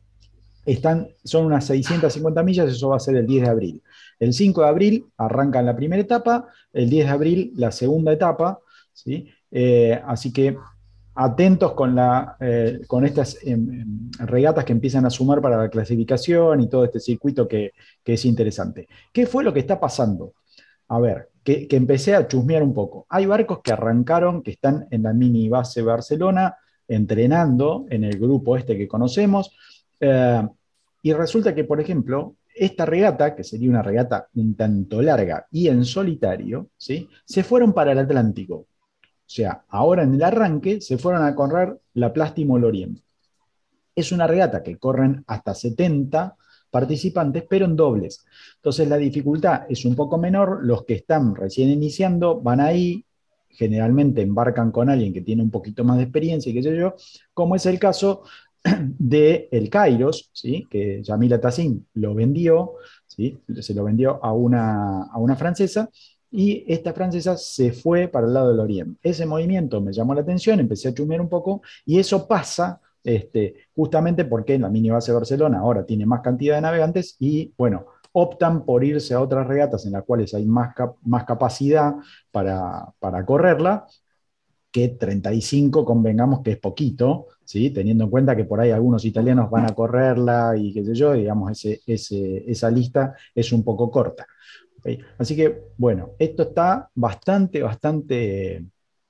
[0.67, 3.83] están, son unas 650 millas, eso va a ser el 10 de abril.
[4.19, 8.59] El 5 de abril arrancan la primera etapa, el 10 de abril la segunda etapa,
[8.93, 9.29] ¿sí?
[9.51, 10.57] Eh, así que
[11.15, 11.97] atentos con,
[12.41, 13.57] eh, con estas eh,
[14.19, 17.73] regatas que empiezan a sumar para la clasificación y todo este circuito que,
[18.03, 18.89] que, es interesante.
[19.13, 20.35] ¿Qué fue lo que está pasando?
[20.89, 23.07] A ver, que, que, empecé a chusmear un poco.
[23.09, 26.57] Hay barcos que arrancaron, que están en la mini base Barcelona,
[26.89, 29.57] entrenando en el grupo este que conocemos,
[30.01, 30.43] eh,
[31.03, 35.69] y resulta que, por ejemplo, esta regata, que sería una regata un tanto larga y
[35.69, 37.09] en solitario, ¿sí?
[37.25, 38.67] se fueron para el Atlántico.
[39.27, 42.99] O sea, ahora en el arranque se fueron a correr la Plástimo Lorient.
[43.95, 46.37] Es una regata que corren hasta 70
[46.71, 48.25] participantes, pero en dobles.
[48.57, 50.65] Entonces la dificultad es un poco menor.
[50.65, 53.05] Los que están recién iniciando van ahí,
[53.49, 56.97] generalmente embarcan con alguien que tiene un poquito más de experiencia y qué sé yo,
[57.33, 58.25] como es el caso
[58.99, 60.67] de el Kairos, ¿sí?
[60.69, 62.73] que Yamila Tassin lo vendió,
[63.07, 63.39] ¿sí?
[63.61, 65.89] se lo vendió a una, a una francesa,
[66.37, 68.99] y esta francesa se fue para el lado del Oriente.
[69.05, 73.55] Ese movimiento me llamó la atención, empecé a chumear un poco, y eso pasa este,
[73.73, 77.87] justamente porque la mini base de Barcelona ahora tiene más cantidad de navegantes y, bueno,
[78.11, 81.95] optan por irse a otras regatas en las cuales hay más, más capacidad
[82.33, 83.87] para, para correrla,
[84.73, 87.71] que 35 convengamos que es poquito, ¿sí?
[87.71, 91.13] teniendo en cuenta que por ahí algunos italianos van a correrla y qué sé yo,
[91.13, 91.81] digamos, ese,
[92.51, 94.27] esa lista es un poco corta.
[95.19, 98.65] Así que, bueno, esto está bastante, bastante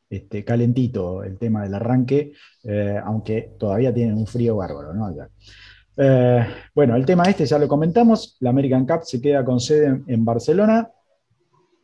[0.09, 2.33] este, calentito el tema del arranque,
[2.63, 5.13] eh, aunque todavía tienen un frío bárbaro, ¿no?
[5.97, 10.03] Eh, bueno, el tema este ya lo comentamos, la American Cup se queda con sede
[10.07, 10.91] en Barcelona,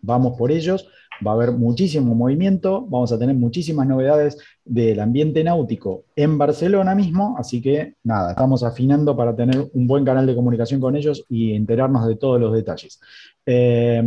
[0.02, 0.88] vamos por ellos
[1.26, 6.94] va a haber muchísimo movimiento, vamos a tener muchísimas novedades del ambiente náutico en Barcelona
[6.94, 11.24] mismo, así que nada, estamos afinando para tener un buen canal de comunicación con ellos
[11.28, 13.00] y enterarnos de todos los detalles.
[13.46, 14.02] Eh,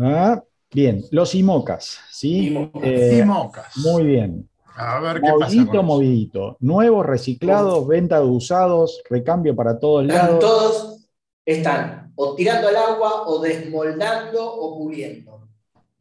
[0.00, 2.48] ah, bien, los IMOCAS, ¿sí?
[2.48, 2.82] IMOCAS.
[2.84, 3.76] Eh, IMOCAS.
[3.78, 4.48] Muy bien.
[4.76, 5.82] A ver qué movidito, pasa.
[5.82, 6.56] movidito.
[6.60, 10.38] Nuevos, reciclados, venta de usados, recambio para todos lados.
[10.38, 11.08] todos
[11.44, 15.48] están o tirando al agua o desmoldando o puliendo.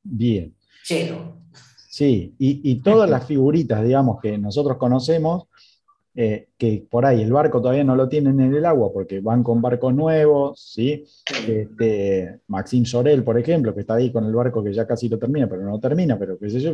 [0.03, 0.53] Bien.
[0.85, 1.39] Lleno.
[1.89, 5.47] Sí, y, y todas las figuritas, digamos, que nosotros conocemos,
[6.15, 9.43] eh, que por ahí el barco todavía no lo tienen en el agua porque van
[9.43, 11.05] con barcos nuevos, ¿sí?
[11.47, 15.17] Este, Maxim Sorel, por ejemplo, que está ahí con el barco que ya casi lo
[15.17, 16.73] termina, pero no termina, pero qué sé yo,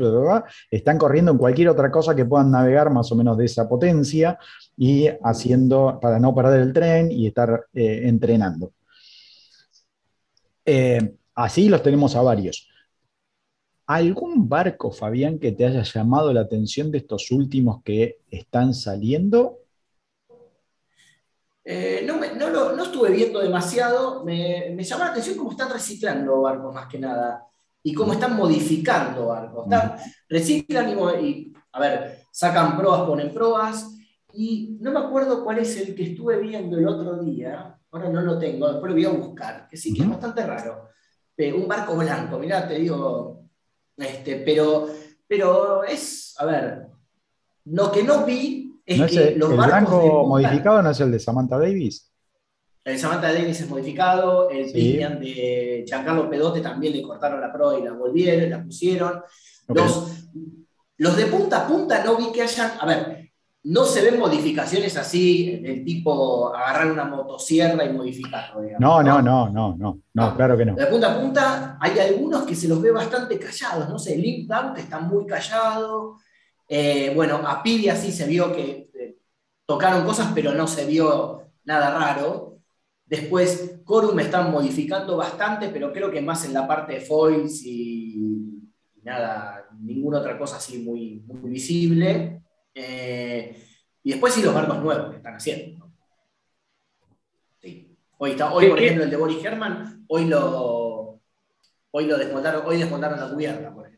[0.72, 4.40] están corriendo en cualquier otra cosa que puedan navegar más o menos de esa potencia
[4.76, 8.72] y haciendo, para no perder el tren y estar eh, entrenando.
[10.66, 12.68] Eh, así los tenemos a varios.
[13.88, 19.60] ¿Algún barco, Fabián, que te haya llamado la atención de estos últimos que están saliendo?
[21.64, 25.52] Eh, no, me, no, lo, no, estuve viendo demasiado, me, me, llamó la atención cómo
[25.52, 27.48] están reciclando barcos más que nada
[27.82, 29.66] y cómo están modificando barcos.
[29.66, 29.98] Están,
[30.30, 33.95] reciclan y, y, a ver, sacan pruebas, ponen pruebas
[34.36, 38.22] y no me acuerdo cuál es el que estuve viendo el otro día, ahora no
[38.22, 40.90] lo tengo, después lo voy a buscar, que sí que es bastante raro.
[41.38, 43.46] Eh, un barco blanco, mirá, te digo,
[43.98, 44.88] este, pero,
[45.28, 46.88] pero es, a ver,
[47.66, 50.82] lo que no vi es ¿No que es el, los el barcos blanco de modificado
[50.82, 52.12] no es el de Samantha Davis?
[52.84, 54.98] El Samantha Davis es modificado, el Sí.
[54.98, 59.24] De Giancarlo Pedote también le cortaron la proa y la volvieron, la pusieron.
[59.70, 60.30] Los,
[60.98, 63.25] los de punta a punta no vi que hayan, a ver,
[63.66, 68.62] no se ven modificaciones así del tipo agarrar una motosierra y modificarlo.
[68.62, 70.76] digamos, No, no, no, no, no, no, claro que no.
[70.76, 74.52] De punta a punta hay algunos que se los ve bastante callados, no sé, Link
[74.76, 76.18] que está muy callado.
[76.70, 79.18] Eh, bueno, a Pidia sí se vio que eh,
[79.66, 82.60] tocaron cosas, pero no se vio nada raro.
[83.04, 88.62] Después, Corum están modificando bastante, pero creo que más en la parte de foils y,
[89.02, 92.45] nada, ninguna otra cosa así muy, muy visible.
[92.76, 93.56] Eh,
[94.04, 95.92] y después sí los barcos nuevos que están haciendo.
[97.60, 97.98] Sí.
[98.18, 101.22] Hoy, está, hoy por ejemplo, el de Boris Herman, hoy lo,
[101.92, 103.96] hoy lo desmontaron, hoy desmontaron la cubierta, por ejemplo.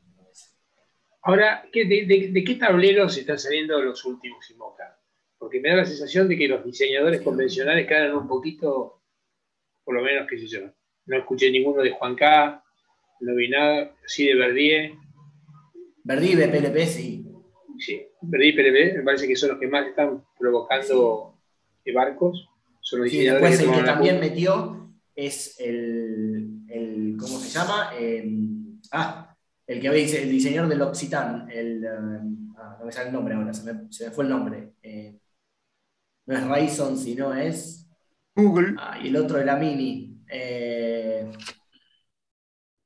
[1.24, 4.98] Ahora, de, de, qué tableros están saliendo los últimos IMOCA?
[5.38, 9.02] Porque me da la sensación de que los diseñadores convencionales quedan un poquito,
[9.84, 10.62] por lo menos, qué sé yo,
[11.08, 12.64] no escuché ninguno de Juan K.,
[13.20, 14.94] no vi nada, sí de Verdier.
[16.04, 17.27] Verdier, PLP, sí.
[17.80, 21.38] Sí, Verdier y PLP me parece que son los que más están provocando
[21.94, 22.50] barcos.
[22.82, 27.92] Son los sí, después el que también metió es el, el, ¿cómo se llama?
[28.92, 29.36] ah,
[29.66, 33.34] el que dice el diseñador del Occitan, el, eh, ah, no me sale el nombre
[33.34, 34.74] ahora, se me, fue el nombre.
[34.82, 35.20] Eh,
[36.26, 37.90] no es Ryzen, sino es.
[38.36, 38.76] Google.
[38.78, 40.22] Ah, y el otro de la Mini.
[40.30, 41.32] Eh,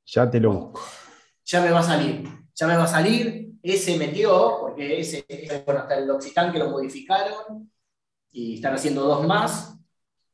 [0.05, 0.81] ya te lo busco.
[1.45, 2.23] Ya me va a salir.
[2.55, 3.40] Ya me va a salir.
[3.63, 5.25] Ese metió, porque ese,
[5.65, 7.71] bueno, hasta el Occitan que lo modificaron.
[8.31, 9.77] Y están haciendo dos más.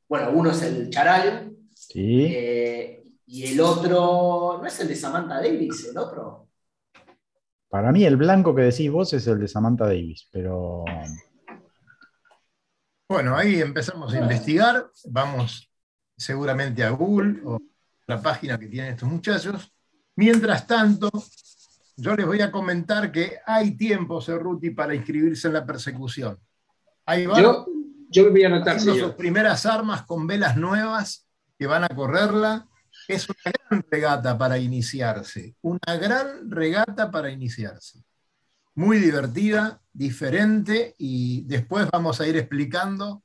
[0.08, 1.56] Bueno, uno es el Charal.
[1.74, 3.04] Sí.
[3.26, 6.48] Y el otro, ¿no es el de Samantha Davis, el otro?
[7.68, 10.86] Para mí el blanco que decís vos es el de Samantha Davis, pero...
[13.10, 15.70] Bueno, ahí empezamos a investigar, vamos
[16.16, 17.58] seguramente a Google o
[18.06, 19.74] la página que tienen estos muchachos.
[20.16, 21.10] Mientras tanto,
[21.98, 26.40] yo les voy a comentar que hay tiempo, Cerruti, para inscribirse en la persecución.
[27.06, 27.66] Ahí van yo,
[28.10, 32.68] yo voy a anotar, sus primeras armas con velas nuevas que van a correrla
[33.08, 38.04] es una gran regata para iniciarse, una gran regata para iniciarse.
[38.76, 43.24] Muy divertida, diferente y después vamos a ir explicando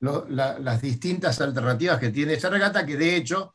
[0.00, 3.52] las distintas alternativas que tiene esta regata, que de hecho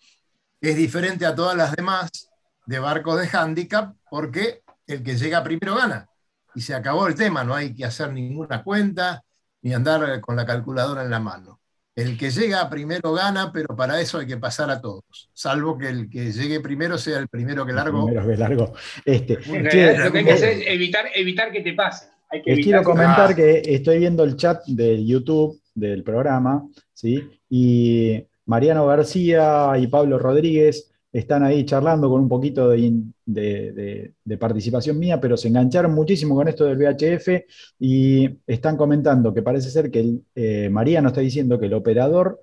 [0.59, 2.30] es diferente a todas las demás
[2.65, 6.07] de barcos de handicap, porque el que llega primero gana.
[6.53, 9.23] Y se acabó el tema, no hay que hacer ninguna cuenta
[9.61, 11.59] ni andar con la calculadora en la mano.
[11.95, 15.89] El que llega primero gana, pero para eso hay que pasar a todos, salvo que
[15.89, 18.05] el que llegue primero sea el primero que largo.
[18.05, 18.73] primero que largo.
[19.03, 22.07] Este, lo que hay que hacer es evitar, evitar que te pase.
[22.45, 27.29] Les quiero comentar que estoy viendo el chat de YouTube del programa, ¿sí?
[27.49, 35.19] Y Mariano García y Pablo Rodríguez están ahí charlando con un poquito de, participación mía,
[35.19, 37.27] pero se engancharon muchísimo con esto del VHF
[37.79, 42.41] y están comentando que parece ser que eh, María nos está diciendo que el operador,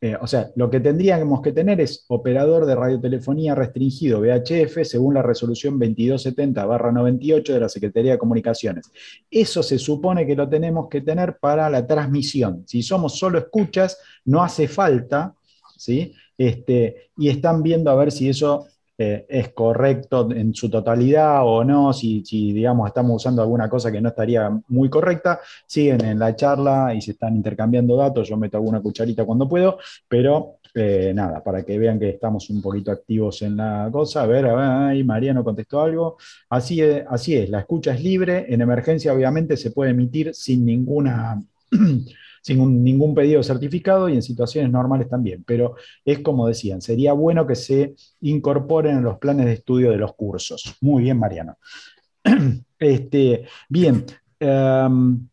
[0.00, 5.14] eh, o sea, lo que tendríamos que tener es operador de radiotelefonía restringido VHF según
[5.14, 8.90] la resolución 2270-98 de la Secretaría de Comunicaciones.
[9.30, 12.64] Eso se supone que lo tenemos que tener para la transmisión.
[12.66, 15.34] Si somos solo escuchas, no hace falta,
[15.78, 16.12] ¿sí?
[16.42, 18.66] Este, y están viendo a ver si eso
[18.98, 22.20] eh, es correcto en su totalidad o no, si,
[22.52, 27.00] digamos estamos usando alguna cosa que no estaría muy correcta, siguen en la charla y
[27.00, 29.78] se están intercambiando datos, yo meto alguna cucharita cuando puedo,
[30.08, 34.26] pero eh, nada, para que vean que estamos un poquito activos en la cosa, a
[34.26, 36.16] ver, a ver, Mariano contestó algo,
[36.50, 41.40] así así es, la escucha es libre, en emergencia obviamente se puede emitir sin ninguna
[42.42, 45.44] sin ningún pedido certificado y en situaciones normales también.
[45.44, 49.96] Pero es como decían, sería bueno que se incorporen en los planes de estudio de
[49.96, 50.76] los cursos.
[50.80, 51.56] Muy bien, Mariano.
[52.78, 54.04] Este, bien,
[54.40, 55.28] em,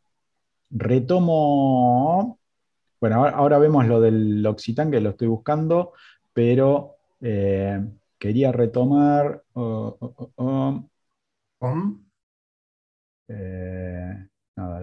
[0.70, 2.40] retomo.
[3.02, 5.94] Bueno, ahora, vemos lo del Occitán, que lo estoy buscando,
[6.32, 7.84] pero eh,
[8.20, 9.42] quería retomar.
[9.54, 9.98] Oh,
[10.36, 10.90] oh,
[11.60, 12.00] oh,
[13.30, 14.28] eh,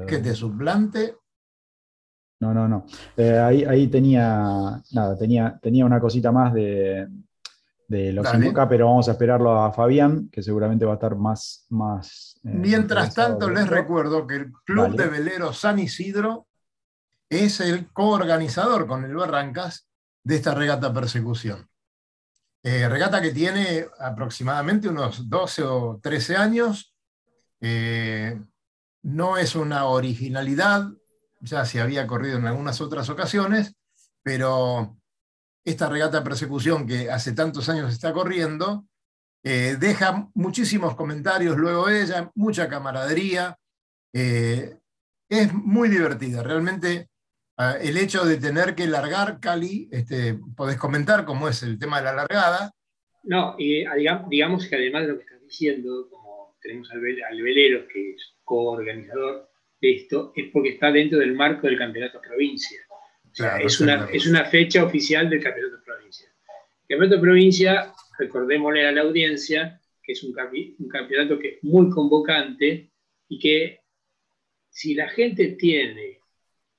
[0.08, 1.14] que te suplante
[2.38, 2.86] no, no, no.
[3.16, 7.08] Eh, ahí, tenía, nada, tenía, tenía una cosita más de,
[7.88, 11.66] los 5K, pero vamos a esperarlo a Fabián, que seguramente va a estar más...
[11.70, 16.46] más eh, Mientras tanto, les recuerdo que el Club de Veleros San Isidro
[17.30, 19.88] es el coorganizador con el Barrancas
[20.22, 21.68] de esta regata persecución.
[22.62, 26.94] Eh, regata que tiene aproximadamente unos 12 o 13 años.
[29.02, 30.88] no es una originalidad,
[31.40, 33.74] ya se había corrido en algunas otras ocasiones,
[34.22, 34.96] pero
[35.64, 38.86] esta regata persecución que hace tantos años está corriendo,
[39.42, 43.56] eh, deja muchísimos comentarios luego ella, mucha camaradería,
[44.12, 44.76] eh,
[45.28, 47.08] es muy divertida, realmente
[47.56, 51.98] ah, el hecho de tener que largar Cali, este, podés comentar cómo es el tema
[51.98, 52.72] de la largada.
[53.24, 57.86] No, ah, digamos, que además de lo que estás diciendo, como tenemos al, al velero
[57.88, 59.48] que es coorganizador,
[59.80, 62.80] esto es porque está dentro del marco del campeonato provincia.
[63.38, 66.26] O es, una, es una fecha oficial del Campeonato de Provincia.
[66.26, 70.34] El Campeonato de Provincia, recordémosle a la audiencia, que es un,
[70.78, 72.90] un campeonato que es muy convocante
[73.28, 73.80] y que
[74.70, 76.20] si la gente tiene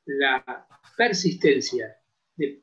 [0.06, 1.98] la persistencia
[2.36, 2.62] de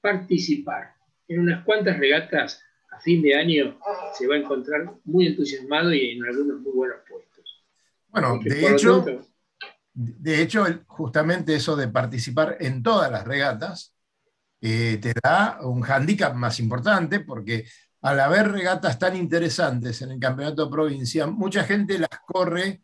[0.00, 0.94] participar
[1.28, 3.78] en unas cuantas regatas a fin de año,
[4.14, 7.64] se va a encontrar muy entusiasmado y en algunos muy buenos puestos.
[8.08, 9.26] Bueno, de hecho,
[9.96, 13.94] de hecho, justamente eso de participar en todas las regatas
[14.60, 17.66] eh, te da un hándicap más importante porque
[18.02, 22.82] al haber regatas tan interesantes en el campeonato de provincia, mucha gente las corre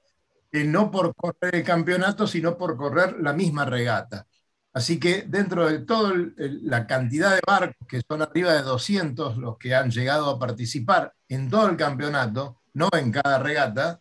[0.52, 4.26] eh, no por correr el campeonato, sino por correr la misma regata.
[4.72, 9.58] Así que dentro de toda la cantidad de barcos, que son arriba de 200 los
[9.58, 14.00] que han llegado a participar en todo el campeonato, no en cada regata,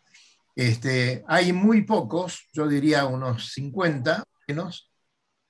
[0.56, 4.92] este, hay muy pocos, yo diría unos 50 menos,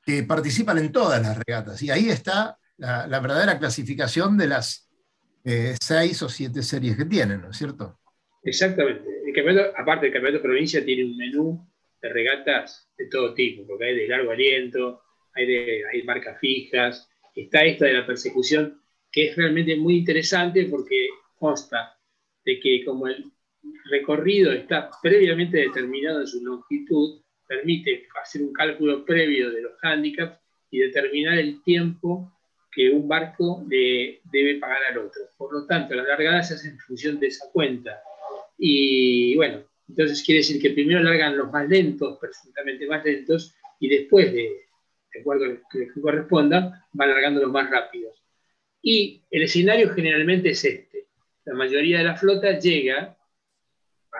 [0.06, 1.82] que participan en todas las regatas.
[1.82, 4.90] Y ahí está la, verdadera clasificación de las
[5.44, 8.00] eh, seis o siete series que tienen, ¿no es cierto?
[8.44, 9.04] Exactamente.
[9.78, 11.68] aparte, el campeonato de provincia tiene un menú
[12.02, 17.86] de regatas de todo tipo, porque hay de largo aliento, hay, marcas fijas, está esta
[17.86, 18.82] de la persecución,
[19.12, 21.98] que es realmente muy interesante porque consta
[22.44, 23.32] de que como el
[23.90, 30.40] recorrido está previamente determinado en su longitud, permite hacer un cálculo previo de los hándicaps
[30.70, 32.32] y determinar el tiempo
[32.72, 35.22] que un barco debe pagar al otro.
[35.38, 38.02] Por lo tanto, las largadas se hacen en función de esa cuenta.
[38.58, 43.90] Y bueno, entonces quiere decir que primero largan los más lentos, presuntamente más lentos, y
[43.90, 44.50] después de,
[45.20, 48.24] acuerdo a lo que corresponda, van largando los más rápidos.
[48.82, 51.08] Y el escenario generalmente es este.
[51.44, 53.18] La mayoría de la flota llega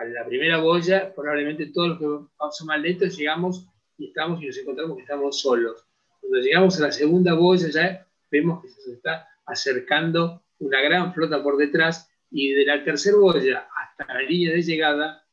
[0.02, 4.46] a la primera boya, probablemente todos los que vamos más lentos llegamos y estamos y
[4.46, 5.84] nos encontramos que estamos solos.
[6.20, 11.42] Cuando llegamos a la segunda boya ya vemos que se está acercando una gran flota
[11.42, 15.24] por detrás y de la tercera boya hasta la línea de llegada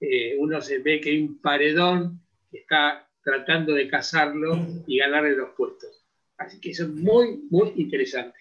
[0.00, 5.36] eh, uno se ve que hay un paredón que está tratando de cazarlo y ganarle
[5.36, 6.04] los puestos.
[6.38, 8.38] Así que eso es muy, muy interesante.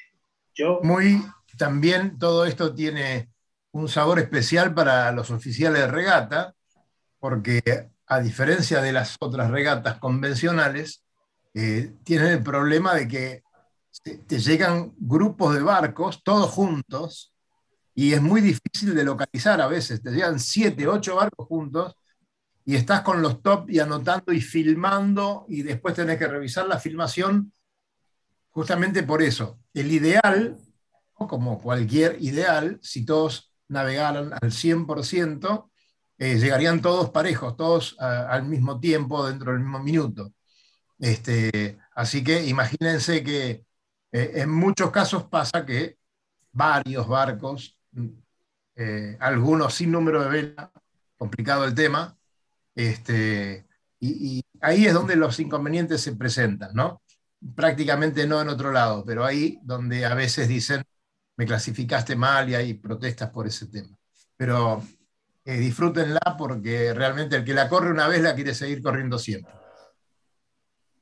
[0.54, 0.80] Yo...
[0.84, 1.20] Muy,
[1.58, 3.30] también todo esto tiene
[3.78, 6.56] un sabor especial para los oficiales de regata,
[7.20, 7.62] porque
[8.08, 11.04] a diferencia de las otras regatas convencionales,
[11.54, 13.44] eh, tienen el problema de que
[14.26, 17.34] te llegan grupos de barcos, todos juntos,
[17.94, 20.02] y es muy difícil de localizar a veces.
[20.02, 21.96] Te llegan siete, ocho barcos juntos
[22.66, 26.80] y estás con los top y anotando y filmando y después tenés que revisar la
[26.80, 27.52] filmación
[28.50, 29.60] justamente por eso.
[29.74, 30.58] El ideal,
[31.14, 35.72] como cualquier ideal, si todos navegaran al 100%,
[36.18, 40.34] eh, llegarían todos parejos, todos al mismo tiempo, dentro del mismo minuto.
[41.00, 43.66] Este, así que imagínense que
[44.12, 45.98] eh, en muchos casos pasa que
[46.52, 47.78] varios barcos,
[48.76, 50.72] eh, algunos sin número de vela,
[51.18, 52.18] complicado el tema,
[52.76, 53.68] este,
[54.00, 57.02] y, ahí es donde los inconvenientes se presentan, ¿no?
[57.56, 60.84] Prácticamente no en otro lado, pero ahí donde a veces dicen,
[61.38, 63.96] me clasificaste mal y hay protestas por ese tema.
[64.36, 64.84] Pero
[65.46, 69.54] eh, disfrútenla porque realmente el que la corre una vez la quiere seguir corriendo siempre.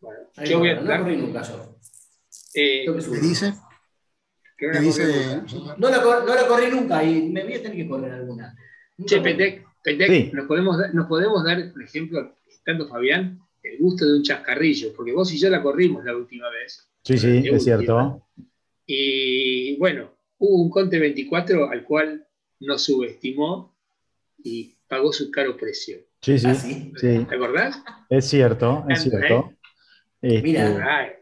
[0.01, 1.79] Bueno, yo voy a no corrí nunca yo.
[2.53, 3.53] Eh, ¿Qué dice?
[4.57, 5.41] ¿Qué dice?
[5.77, 8.55] No, la, no corrí nunca y me voy a tener que correr alguna.
[9.05, 9.65] Che, Petec,
[10.33, 15.11] nos, podemos, nos podemos dar, por ejemplo, tanto Fabián, el gusto de un chascarrillo, porque
[15.11, 16.87] vos y yo la corrimos la última vez.
[17.03, 18.25] Sí, sí, es cierto.
[18.85, 22.27] Y bueno, hubo un Conte 24 al cual
[22.59, 23.75] nos subestimó
[24.43, 25.97] y pagó su caro precio.
[26.21, 26.47] Sí, sí.
[26.47, 27.81] ¿Ah, ¿Te acordás?
[28.09, 29.51] Es cierto, es cierto.
[30.21, 31.13] Este, Mira,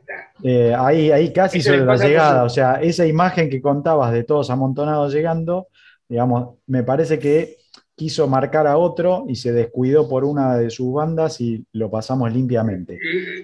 [0.44, 4.50] eh, ahí, ahí casi sobre la llegada, o sea, esa imagen que contabas de todos
[4.50, 5.68] amontonados llegando,
[6.08, 7.58] digamos, me parece que
[7.96, 12.32] quiso marcar a otro y se descuidó por una de sus bandas y lo pasamos
[12.34, 12.98] limpiamente.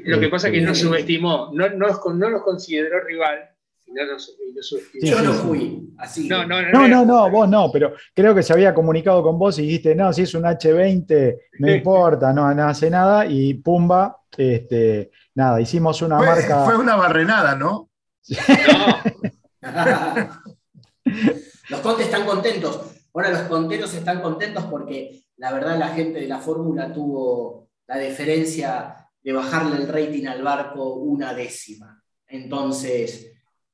[0.05, 3.49] Lo que pasa es que nos este, subestimó, no, no, no nos consideró rival.
[3.93, 4.03] No
[5.01, 6.27] Yo no fui así.
[6.27, 9.57] No no no, no, no, vos no, pero creo que se había comunicado con vos
[9.59, 14.21] y dijiste, no, si es un H20, no importa, no, no hace nada, y pumba,
[14.37, 16.65] este, nada, hicimos una marca.
[16.65, 17.89] Fue una barrenada, ¿no?
[18.27, 18.37] No.
[21.69, 22.81] Los contes están contentos.
[23.13, 27.97] Ahora los conteros están contentos porque la verdad la gente de la fórmula tuvo la
[27.97, 32.01] deferencia de bajarle el rating al barco una décima.
[32.27, 33.28] Entonces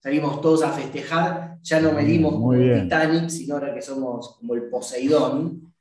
[0.06, 4.54] salimos todos a festejar, ya no medimos como el Titanic, sino ahora que somos como
[4.54, 5.74] el Poseidón.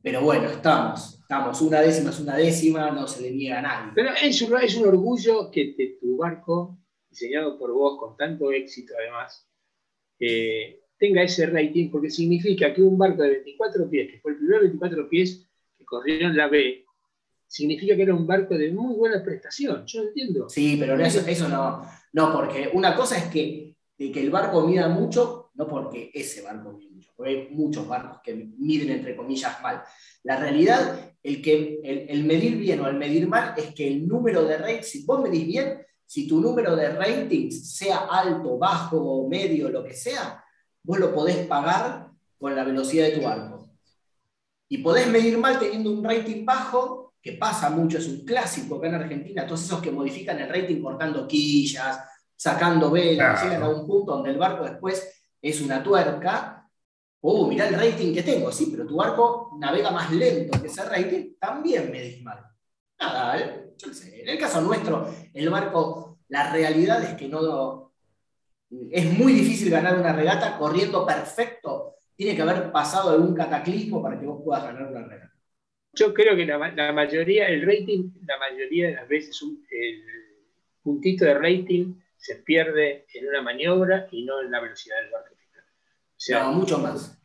[0.00, 1.60] Pero bueno, estamos, estamos.
[1.60, 3.92] Una décima es una décima, no se le niega a nadie.
[3.92, 6.78] Pero es un, es un orgullo que te- tu barco,
[7.10, 9.44] diseñado por vos con tanto éxito además,
[10.20, 14.38] eh, tenga ese rating, porque significa que un barco de 24 pies, que fue el
[14.38, 16.84] primer 24 pies que corrió en la B,
[17.48, 19.84] significa que era un barco de muy buena prestación.
[19.84, 20.48] Yo entiendo.
[20.48, 23.63] Sí, pero eso, eso no, no, porque una cosa es que,
[24.12, 28.20] que el barco mida mucho, no porque ese barco mide mucho, porque hay muchos barcos
[28.22, 29.82] que miden entre comillas mal.
[30.22, 34.06] La realidad, el, que, el, el medir bien o el medir mal, es que el
[34.06, 39.28] número de ratings, si vos medís bien, si tu número de ratings sea alto, bajo,
[39.28, 40.44] medio, lo que sea,
[40.82, 43.70] vos lo podés pagar con la velocidad de tu barco.
[44.68, 48.88] Y podés medir mal teniendo un rating bajo, que pasa mucho, es un clásico acá
[48.88, 51.98] en Argentina, todos esos que modifican el rating cortando quillas,
[52.36, 53.54] sacando velas, Claro.
[53.54, 56.68] llegan a un punto donde el barco después es una tuerca.
[57.20, 60.84] Uh, mirá el rating que tengo, sí, pero tu barco navega más lento que ese
[60.84, 62.38] rating, también medís mal.
[63.00, 63.72] Nada, ¿eh?
[63.78, 64.22] yo qué sé.
[64.22, 67.92] En el caso nuestro, el barco, la realidad es que no.
[68.90, 71.94] Es muy difícil ganar una regata corriendo perfecto.
[72.16, 75.32] Tiene que haber pasado algún cataclismo para que vos puedas ganar una regata.
[75.94, 80.02] Yo creo que la, la mayoría, el rating, la mayoría de las veces un- el
[80.82, 85.34] puntito de rating se pierde en una maniobra y no en la velocidad del barco
[85.36, 85.64] final.
[85.66, 87.20] O sea, No, mucho más.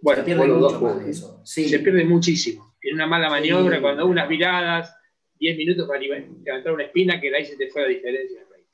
[0.00, 1.42] bueno, se pierde mucho dos más de eso.
[1.44, 1.68] Sí.
[1.68, 2.74] Se pierde muchísimo.
[2.80, 3.82] En una mala maniobra, Sí.
[3.82, 4.96] cuando unas viradas,
[5.38, 8.64] 10 minutos para levantar una espina, que de ahí se te fue la diferencia rating.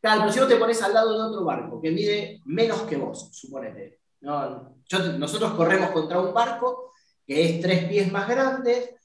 [0.00, 2.96] Claro, pero si vos te pones al lado de otro barco que mide menos que
[2.96, 4.00] vos, suponete.
[4.22, 6.92] No, yo- nosotros corremos contra un barco
[7.26, 8.96] que es tres pies más grande,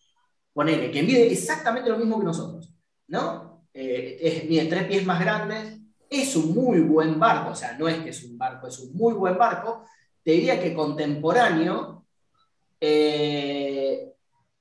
[0.54, 2.74] ponele, que mide exactamente lo mismo que nosotros,
[3.08, 3.66] ¿no?
[3.74, 5.79] Eh, es- mide tres pies más grandes,
[6.10, 8.94] es un muy buen barco, o sea, no es que es un barco, es un
[8.96, 9.86] muy buen barco.
[10.24, 12.06] Te diría que contemporáneo,
[12.80, 14.12] eh,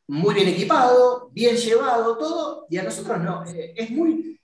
[0.08, 3.44] muy bien equipado, bien llevado, todo, y a nosotros no.
[3.46, 4.40] Eh, es muy,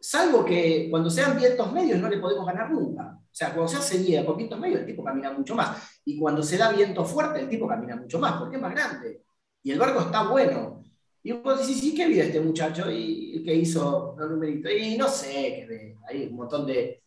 [0.00, 3.18] salvo que cuando sean vientos medios no le podemos ganar nunca.
[3.20, 5.76] O sea, cuando se hace guía con vientos medios, el tipo camina mucho más.
[6.04, 9.24] Y cuando se da viento fuerte, el tipo camina mucho más, porque es más grande.
[9.64, 10.83] Y el barco está bueno.
[11.26, 12.90] Y vos decís, ¿y qué vida este muchacho?
[12.90, 14.70] Y el que hizo los numeritos.
[14.78, 15.96] Y no sé qué ve.
[16.06, 17.02] Hay un montón de,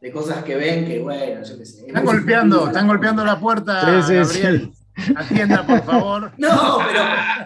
[0.00, 1.86] de cosas que ven que, bueno, yo qué sé.
[1.86, 4.72] Están golpeando, están golpeando la puerta, Sí, sí, Gabriel.
[5.14, 6.32] Atienda, por favor.
[6.38, 7.02] No, pero,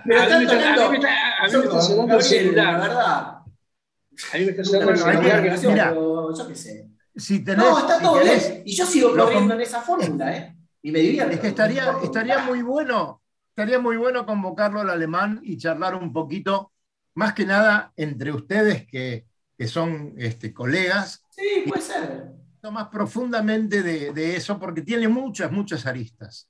[0.07, 0.83] pero están tocando.
[0.85, 0.99] a mí
[1.51, 2.81] me está sonando el Gabriel, la celular.
[2.81, 3.17] verdad.
[4.33, 5.03] A mí me está sonando el que-
[5.59, 5.73] celular.
[5.73, 5.95] Mira.
[5.95, 6.89] yo qué sé.
[7.17, 8.63] Si tenés, No, está si todo bien.
[8.65, 10.57] Y yo sigo corriendo en esa fórmula, ¿eh?
[10.83, 11.33] Y me divierto.
[11.35, 13.22] Es que estaría, estaría muy bueno,
[13.53, 16.73] estaría muy bueno convocarlo al alemán y charlar un poquito,
[17.15, 19.27] más que nada entre ustedes que,
[19.57, 22.33] que son este, colegas, Sí, puede ser.
[22.71, 26.49] más profundamente de, de eso, porque tiene muchas, muchas aristas.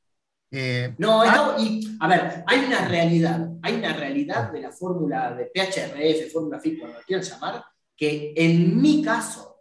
[0.50, 5.34] Eh, No, ah, y, a ver, hay una realidad, hay una realidad de la fórmula
[5.34, 7.64] de PHRF, fórmula FIT, como lo quieran llamar,
[7.96, 9.56] que en mi caso,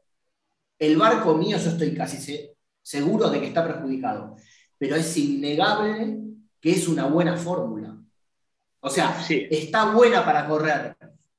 [0.80, 4.36] el barco mío, yo estoy casi se- seguro de que está perjudicado,
[4.78, 6.18] pero es innegable
[6.62, 7.98] que es una buena fórmula.
[8.80, 9.48] O sea, Sí.
[9.50, 10.96] está buena para correr.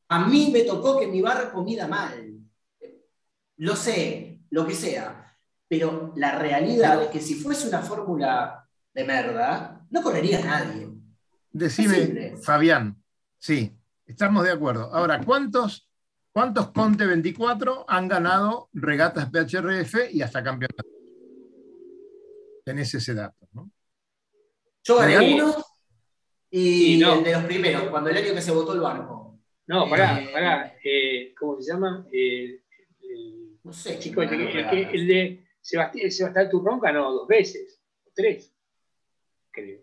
[0.08, 2.38] A mí me tocó que mi barco mida mal.
[3.56, 5.36] Lo sé, lo que sea.
[5.68, 10.88] Pero la realidad es que si fuese una fórmula de merda, no correría nadie.
[11.50, 12.36] decime.
[12.42, 13.02] Fabián,
[13.38, 13.74] sí,
[14.06, 14.92] estamos de acuerdo.
[14.92, 15.88] Ahora, ¿cuántos,
[16.32, 20.86] cuántos Conte 24 han ganado regatas PHRF y hasta campeonatos?
[22.64, 23.70] Tenés ese dato, ¿no?
[24.84, 25.34] Yo gané Sí.
[25.34, 25.54] uno
[26.50, 27.14] y no.
[27.14, 29.38] el de los primeros, cuando el año que se votó el barco.
[29.66, 30.76] No, pará, Eh, pará.
[30.84, 32.06] Eh, ¿Cómo se llama?
[32.12, 32.60] Eh,
[33.64, 33.98] No sé.
[33.98, 38.52] chico, quién el, de Sebastián, Sebastián Turrón ganó dos veces, o tres,
[39.52, 39.80] creo.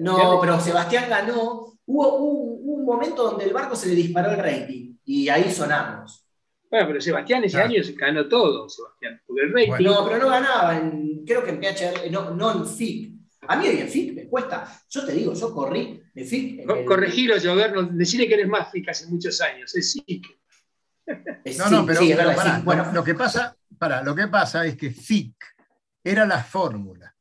[0.00, 1.74] No, pero Sebastián ganó.
[1.86, 6.26] Hubo, un momento donde el barco se le disparó el rating y ahí sonamos.
[6.70, 9.20] Bueno, pero Sebastián ese año ganó todo, Sebastián.
[9.26, 9.68] Porque el rating.
[9.68, 9.90] Bueno.
[9.92, 13.17] No, pero no ganaba, en- creo que en PHR, no, no en FIC.
[13.48, 14.80] A mí hoy en FIC me cuesta.
[14.90, 16.60] Yo te digo, yo corrí de FIC.
[16.60, 19.96] el- Corregilo, Lloverno, decirle que eres más FIC hace muchos años, es.
[20.06, 20.20] Eh,
[21.56, 22.14] No, no, pero, sí.
[22.64, 25.34] Bueno, lo, que pasa, pará, lo que pasa es que FIC
[26.04, 27.14] era la fórmula.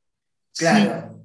[0.58, 1.24] claro.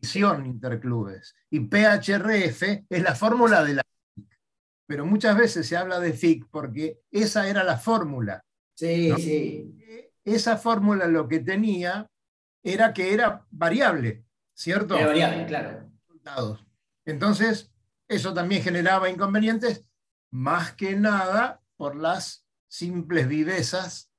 [0.00, 1.34] División Interclubes.
[1.50, 3.82] Y PHRF es la fórmula de la
[4.14, 4.38] FIC.
[4.86, 8.42] Pero muchas veces se habla de FIC porque esa era la fórmula.
[8.74, 9.18] Sí, ¿no?
[9.18, 9.74] sí.
[10.24, 12.06] Esa fórmula lo que tenía
[12.62, 14.24] era que era variable,
[14.58, 14.96] ¿cierto?
[14.96, 15.88] Era variable, claro.
[16.06, 16.64] resultados.
[17.04, 17.70] Entonces,
[18.08, 19.84] eso también generaba inconvenientes,
[20.30, 24.10] más que nada por las simples vivezas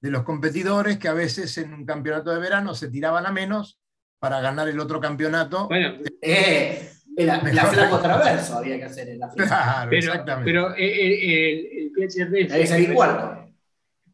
[0.00, 3.78] de los competidores que a veces en un campeonato de verano se tiraban a menos
[4.20, 5.66] para ganar el otro campeonato.
[5.68, 9.48] Bueno, Eh, La, la flaco traverso había que hacer en la flaco.
[9.48, 10.50] Claro, Pero, exactamente.
[10.50, 13.52] pero el, el, el PHRF, salir cuarto.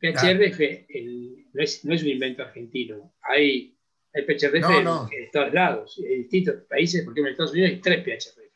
[0.01, 3.15] PHRF el- no, es, no es un invento argentino.
[3.23, 3.76] Hay,
[4.17, 5.09] hay PHRF No, en- no.
[5.13, 8.47] En, todos lados, en distintos países, porque en Estados Unidos hay tres PHRF.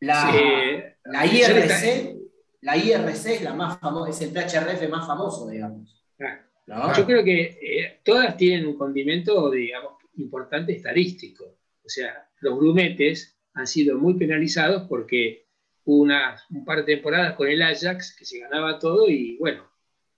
[0.00, 2.16] La, Eh, la IRC,
[2.62, 6.02] la IRC es la más famosa, es el PHRF más famoso, digamos.
[6.20, 6.96] Ah, ¿no?
[6.96, 11.44] Yo creo que eh, todas tienen un condimento, digamos, importante estadístico.
[11.84, 15.46] O sea, los grumetes han sido muy penalizados porque
[15.84, 19.64] hubo una, un par de temporadas con el Ajax que se ganaba todo y bueno,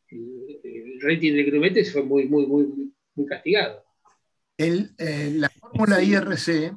[0.08, 3.81] el, el rating de grumetes fue muy, muy, muy, muy castigado.
[4.66, 6.76] El, eh, la fórmula IRC,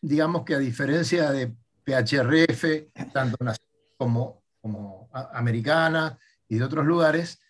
[0.00, 7.40] digamos que a diferencia de PHRF, tanto nacional como, como americana y de otros lugares,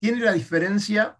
[0.00, 1.18] tiene la diferencia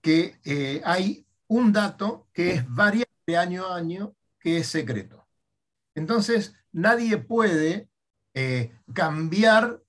[0.00, 5.26] que eh, hay un dato que es variable año a año, que es secreto.
[5.94, 7.88] Entonces, nadie puede
[8.34, 9.80] eh, cambiar,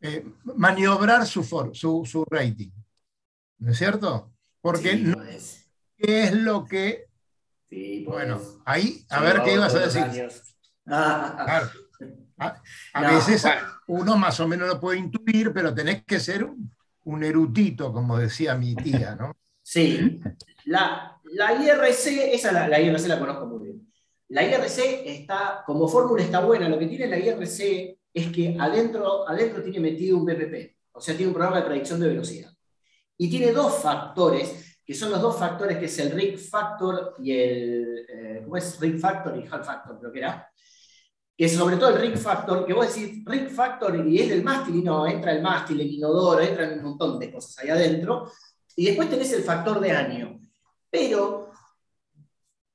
[0.00, 2.70] eh, maniobrar su, for- su, su rating.
[3.58, 4.32] ¿No es cierto?
[4.60, 5.22] Porque Sí, no
[5.98, 6.24] podés.
[6.30, 7.06] es lo que.
[7.68, 8.28] Sí, podés.
[8.28, 10.04] Bueno, ahí, a ver qué ibas a decir.
[10.84, 11.68] Claro.
[12.40, 13.44] A, a No, veces
[13.88, 16.70] uno más o menos lo puede intuir, pero tenés que ser un,
[17.02, 19.36] un erudito, como decía mi tía, ¿no?
[19.60, 20.20] Sí,
[20.66, 23.92] la, la IRC, esa la, la IRC la conozco muy bien.
[24.28, 29.28] La IRC está, como fórmula está buena, lo que tiene la IRC es que adentro,
[29.28, 32.52] adentro tiene metido un PPP, o sea, tiene un programa de predicción de velocidad.
[33.16, 37.32] Y tiene dos factores, que son los dos factores que es el rig factor y
[37.32, 38.80] el, eh, ¿cómo es?
[38.80, 40.50] Rig factor y half factor, creo que era.
[41.36, 44.42] Que es sobre todo el rig factor, que vos decís rig factor y es del
[44.42, 48.32] mástil, y no, entra el mástil, el inodoro, entran un montón de cosas ahí adentro.
[48.76, 50.40] Y después tenés el factor de año.
[50.88, 51.50] Pero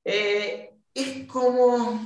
[0.04, 2.00] eh, es como.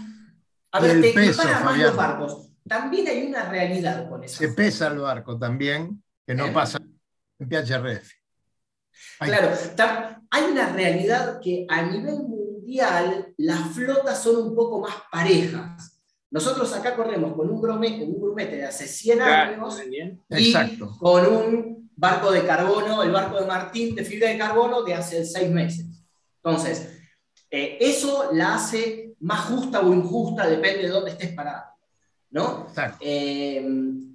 [0.72, 1.86] A ver, te peso, más Fabián.
[1.88, 2.50] los barcos.
[2.66, 4.38] También hay una realidad con eso.
[4.38, 6.50] Se pesa el barco también, que no ¿Eh?
[6.50, 6.78] pasa
[7.38, 8.17] en PHRF.
[9.18, 9.50] Claro,
[10.30, 16.00] hay una realidad que a nivel mundial las flotas son un poco más parejas.
[16.30, 19.82] Nosotros acá corremos con un grumete, un grumete de hace 100 Claro, años
[20.30, 20.94] y Exacto.
[20.98, 25.24] con un barco de carbono, el barco de Martín de fibra de carbono de hace
[25.24, 25.86] seis meses.
[26.42, 27.00] Entonces,
[27.50, 31.64] eh, eso la hace más justa o injusta, depende de dónde estés parado.
[32.30, 32.66] ¿no?
[32.68, 32.98] Exacto.
[33.00, 33.56] Eh,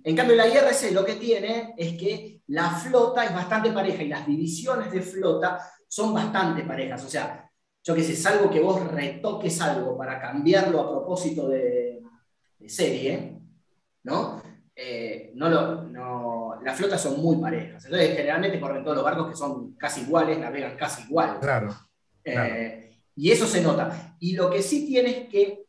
[0.04, 4.08] en cambio, la IRC lo que tiene es que la flota es bastante pareja y
[4.08, 7.04] las divisiones de flota son bastante parejas.
[7.04, 7.50] O sea,
[7.84, 12.02] yo qué sé, salvo que vos retoques algo para cambiarlo a propósito de,
[12.60, 13.42] de serie,
[14.04, 14.42] ¿no?
[14.76, 17.86] Eh, no, lo, no, las flotas son muy parejas.
[17.86, 21.40] Entonces, generalmente corren todos los barcos que son casi iguales, navegan casi igual.
[21.40, 21.76] Claro.
[22.24, 22.56] Eh, Claro.
[23.16, 24.16] y eso se nota.
[24.20, 25.66] Y lo que sí tiene es que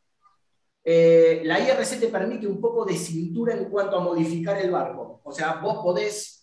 [0.84, 5.20] eh, la IRC te permite un poco de cintura en cuanto a modificar el barco.
[5.24, 6.33] O sea, vos podés,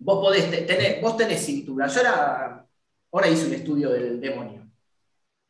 [0.00, 1.86] vos podés te- tener, vos tenés cintura.
[1.86, 2.66] Yo era,
[3.12, 4.68] ahora hice un estudio del demonio,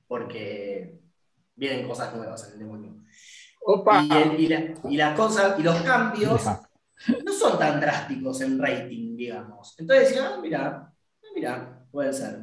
[0.07, 0.99] porque
[1.55, 2.97] vienen cosas nuevas en el demonio.
[3.63, 4.75] Opa, Y, el- y la,
[5.59, 6.45] y los cambios
[7.25, 9.75] no son tan drásticos en rating, digamos.
[9.79, 10.93] Entonces ah, mira, ah,
[11.35, 12.39] mira, puede ser.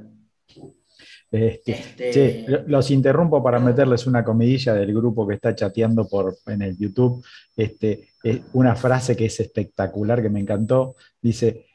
[1.30, 6.08] Este, Este, che, lo- los interrumpo para meterles una comidilla del grupo que está chateando
[6.08, 7.24] por, en el YouTube.
[7.56, 10.96] Este, es una frase que es espectacular, que me encantó.
[11.22, 11.67] Dice,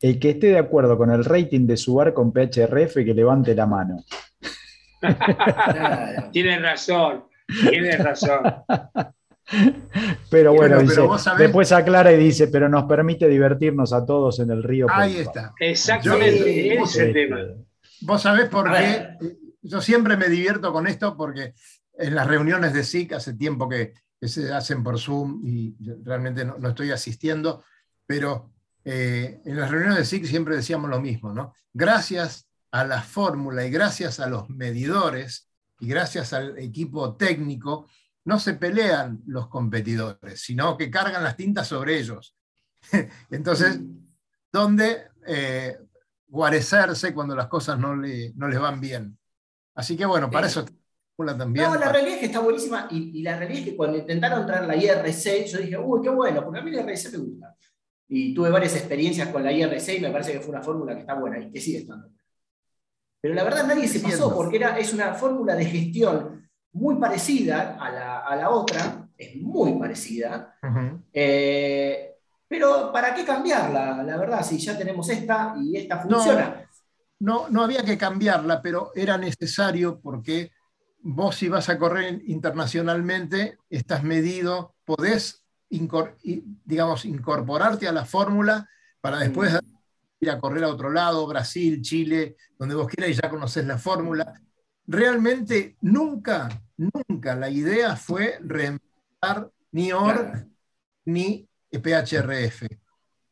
[0.00, 3.54] el que esté de acuerdo con el rating de su barco en PHRF, que levante
[3.54, 4.02] la mano.
[5.00, 6.30] claro.
[6.32, 7.24] tienes razón,
[7.68, 8.40] tienes razón.
[10.30, 14.06] Pero bueno, dice, pero vos sabés- después aclara y dice, pero nos permite divertirnos a
[14.06, 14.86] todos en el río.
[14.90, 15.52] Ahí está.
[15.58, 17.38] Exactamente, Yo- ese es el tema.
[18.02, 19.08] Vos sabés por qué.
[19.62, 21.54] Yo siempre me divierto con esto porque
[21.98, 25.74] en las reuniones de SIC hace tiempo que, que se hacen por Zoom y
[26.04, 27.62] realmente no, no estoy asistiendo,
[28.06, 28.50] pero
[28.84, 31.54] eh, en las reuniones de SIC siempre decíamos lo mismo, ¿no?
[31.72, 35.48] Gracias a la fórmula y gracias a los medidores
[35.80, 37.88] y gracias al equipo técnico,
[38.24, 42.36] no se pelean los competidores, sino que cargan las tintas sobre ellos.
[43.30, 43.80] Entonces,
[44.52, 45.78] ¿dónde eh,
[46.28, 49.18] guarecerse cuando las cosas no, le- no les van bien?
[49.74, 50.64] Así que bueno, para eso
[51.16, 51.66] fórmula también.
[51.66, 54.46] No, la realidad es que está buenísima y, y la realidad es que cuando intentaron
[54.46, 57.56] traer la IRC, yo dije, uy, qué bueno, porque a mí la IRC me gusta.
[58.12, 61.00] Y tuve varias experiencias con la IRC y me parece que fue una fórmula que
[61.00, 62.10] está buena y que sigue estando.
[63.20, 67.76] Pero la verdad nadie se pasó porque era, es una fórmula de gestión muy parecida
[67.80, 70.56] a la, a la otra, es muy parecida,
[71.12, 72.14] eh,
[72.48, 74.02] pero ¿para qué cambiarla?
[74.02, 76.68] La verdad, si ya tenemos esta y esta funciona.
[77.20, 80.50] no, no había que cambiarla, pero era necesario porque
[81.02, 85.39] vos si vas a correr internacionalmente, estás medido, podés,
[85.70, 88.68] digamos, incorporarte a la fórmula
[89.00, 89.58] para después mm.
[90.20, 93.78] ir a correr a otro lado, Brasil, Chile, donde vos quieras y ya conoces la
[93.78, 94.40] fórmula.
[94.86, 100.46] Realmente nunca, nunca la idea fue reemplazar ni ORC
[101.04, 102.66] ni PHRF.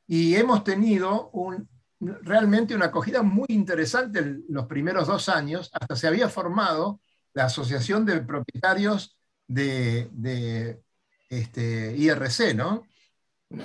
[0.06, 1.68] Y hemos tenido un,
[2.00, 7.00] realmente una acogida muy interesante en los primeros dos años, hasta se había formado
[7.34, 10.80] la Asociación de Propietarios de,
[11.28, 12.86] este, IRC, ¿no?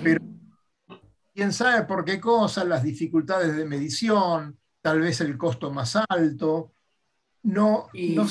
[0.04, 0.22] Pero
[1.34, 6.74] quién sabe por qué cosas, las dificultades de medición, tal vez el costo más alto,
[7.44, 8.28] no, y, no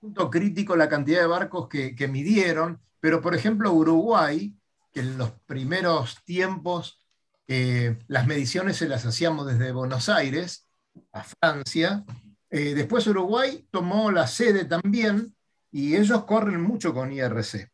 [0.00, 4.54] punto crítico la cantidad de barcos que, que midieron, pero por ejemplo Uruguay,
[4.92, 7.02] que en los primeros tiempos
[7.48, 10.68] eh, las mediciones se las hacíamos desde Buenos Aires
[11.12, 12.04] a Francia.
[12.50, 15.34] Eh, después Uruguay tomó la sede también
[15.70, 17.71] y ellos corren mucho con IRC.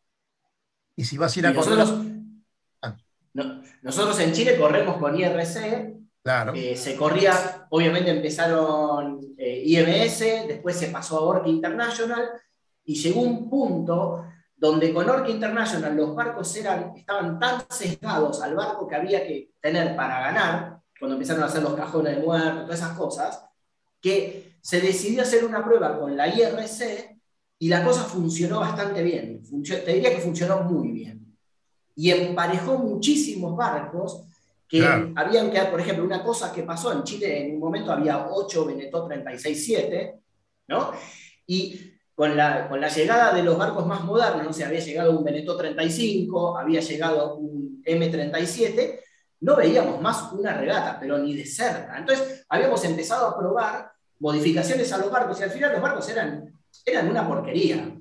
[0.98, 1.78] Y si vas a ir a correr...
[1.78, 2.06] Nosotros,
[2.82, 2.96] ah.
[3.82, 5.94] nosotros en Chile corremos con IRC.
[6.24, 6.52] Claro.
[6.56, 10.18] Eh, se corría, obviamente empezaron IMS,
[10.48, 12.28] después se pasó a Orca International
[12.84, 14.24] y llegó un punto
[14.56, 19.52] donde con Orca International los barcos eran, estaban tan sesgados al barco que había que
[19.60, 23.44] tener para ganar, cuando empezaron a hacer los cajones de muerto, todas esas cosas,
[24.00, 27.17] que se decidió hacer una prueba con la IRC
[27.58, 29.42] y la cosa funcionó bastante bien.
[29.64, 31.36] te diría que funcionó muy bien.
[31.96, 34.24] Y emparejó muchísimos barcos
[34.68, 34.84] que
[35.16, 38.66] habían que, por ejemplo, una cosa que pasó en Chile, en un momento había 8
[38.66, 40.20] Benetó 36-7,
[40.68, 40.92] ¿no?
[41.46, 41.80] Y
[42.14, 44.52] con la, con la, llegada de los barcos más modernos, ¿no?
[44.52, 49.00] se había llegado un Veneto 35, había llegado un M37,
[49.40, 51.96] no veíamos más una regata, pero ni de cerca.
[51.96, 56.57] Entonces habíamos empezado a probar modificaciones a los barcos y al final los barcos eran,
[56.84, 57.98] eran una porquería.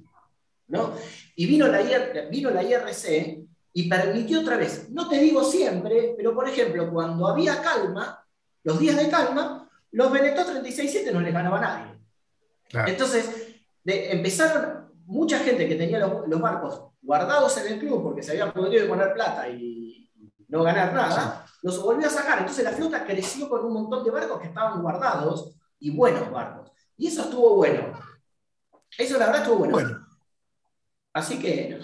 [0.68, 0.93] ¿no?
[1.36, 1.82] Y vino la,
[2.30, 7.28] vino la IRC y permitió otra vez, no te digo siempre, pero por ejemplo, cuando
[7.28, 8.26] había calma,
[8.63, 12.91] los días de calma, los Veneto 36-7 no les ganaba a nadie.
[12.91, 13.30] Entonces,
[13.86, 18.88] empezaron mucha gente que tenía los, barcos guardados en el club porque se habían podido
[18.88, 20.11] poner plata y
[20.49, 22.39] no ganar nada, los volvió a sacar.
[22.39, 26.72] Entonces la flota creció con un montón de barcos que estaban guardados y buenos barcos.
[26.97, 27.93] Y eso estuvo bueno.
[28.97, 30.07] Eso la verdad estuvo bueno.
[31.13, 31.79] Así que...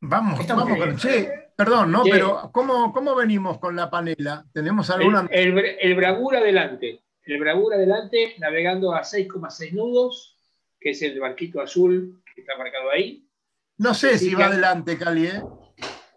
[0.00, 0.96] Vamos, vamos con...
[0.96, 2.04] Che, perdón, ¿no?
[2.04, 4.44] Pero ¿cómo, ¿cómo, venimos con la panela?
[4.52, 5.26] ¿Tenemos alguna...?
[5.30, 7.02] El, el, el Bravura adelante.
[7.24, 10.36] El Bravura adelante, navegando a 6,6 nudos
[10.86, 13.28] que es el barquito azul que está marcado ahí.
[13.78, 15.42] No sé si va adelante, Cali, ¿eh?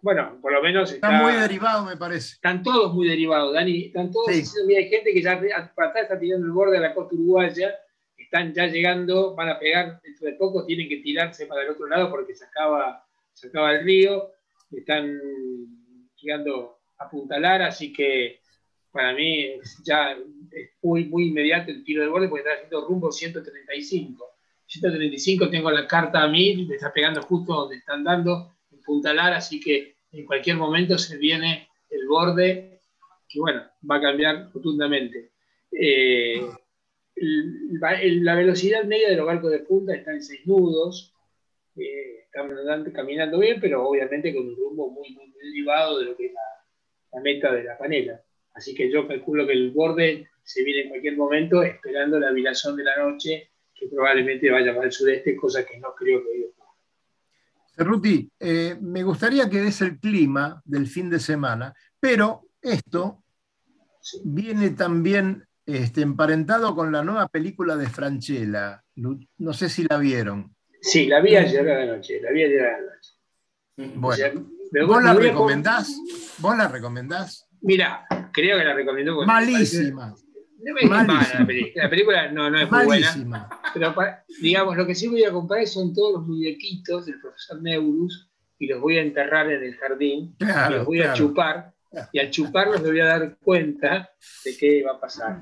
[0.01, 2.35] Bueno, por lo menos está, muy derivado, me parece.
[2.35, 3.85] Están todos muy derivados, Dani.
[3.85, 4.27] Están todos.
[4.29, 5.39] hay gente que ya
[5.75, 7.75] para atrás está tirando el borde de la costa uruguaya.
[8.31, 11.87] Están ya llegando, van a pegar dentro de poco, tienen que tirarse para el otro
[11.87, 13.03] lado porque se acaba,
[13.33, 14.33] se acaba el río.
[14.71, 15.19] Están
[16.15, 18.39] llegando a puntalar, así que
[18.91, 19.53] para mí
[19.83, 20.11] ya
[20.51, 24.23] es muy, muy inmediato el tiro de borde porque está haciendo rumbo 135.
[24.67, 29.11] 135 tengo la carta a 1000, me está pegando justo donde están dando, en Punta
[29.11, 32.79] Lara, así que en cualquier momento se viene el borde,
[33.27, 35.31] que bueno, va a cambiar rotundamente.
[35.71, 36.47] Eh,
[37.21, 41.13] la velocidad media de los barcos de punta está en 6 nudos,
[41.75, 46.27] eh, están caminando bien, pero obviamente con un rumbo muy, muy, derivado de lo que
[46.27, 48.21] es la, meta de la panela.
[48.53, 52.75] Así que yo calculo que el borde se viene en cualquier momento esperando la vibración
[52.75, 56.71] de la noche que probablemente vaya para el sudeste, cosa que no creo que ocurra.
[57.75, 63.23] Cerruti, eh, me gustaría que des el clima del fin de semana, pero esto
[64.23, 68.83] viene también este, emparentado con la nueva película de Franchella.
[68.95, 70.55] No sé si la vieron.
[70.81, 73.93] Sí, la vi ayer a la noche, la vi ayer a la noche.
[73.95, 74.49] Bueno,
[74.87, 75.95] ¿vos la recomendás?
[76.39, 77.47] ¿Vos la recomendás?
[77.61, 79.25] Mira, creo que la recomiendo.
[79.25, 80.15] Malísima.
[80.61, 81.83] No me la película.
[81.83, 83.49] La película no, no es muy buena.
[83.73, 83.95] Pero
[84.41, 88.67] digamos, lo que sí voy a comprar son todos los muñequitos del profesor Neurus y
[88.67, 90.35] los voy a enterrar en el jardín.
[90.39, 91.73] y los voy a chupar.
[92.11, 94.11] Y al chuparlos me voy a dar cuenta
[94.43, 95.39] de qué va a pasar.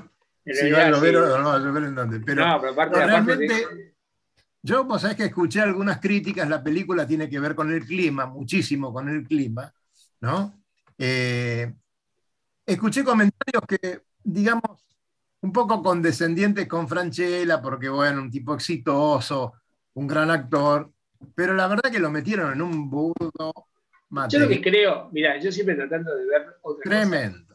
[0.54, 2.20] Si va a llover o no va a llover en dónde.
[2.20, 3.96] Pero, no, pero aparte, realmente,
[4.62, 8.26] yo, vos sabés que escuché algunas críticas, la película tiene que ver con el clima,
[8.26, 9.72] muchísimo con el clima,
[10.22, 10.62] ¿no?
[10.98, 11.74] Eh,
[12.66, 14.86] escuché comentarios que, digamos,
[15.42, 19.54] un poco condescendientes con Franchella, porque bueno, un tipo exitoso,
[19.94, 20.92] un gran actor,
[21.34, 23.54] pero la verdad que lo metieron en un burdo.
[24.30, 27.47] Yo lo que creo, mira, yo siempre tratando de ver otra Tremendo.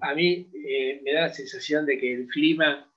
[0.00, 2.90] A mí eh, me da la sensación de que el clima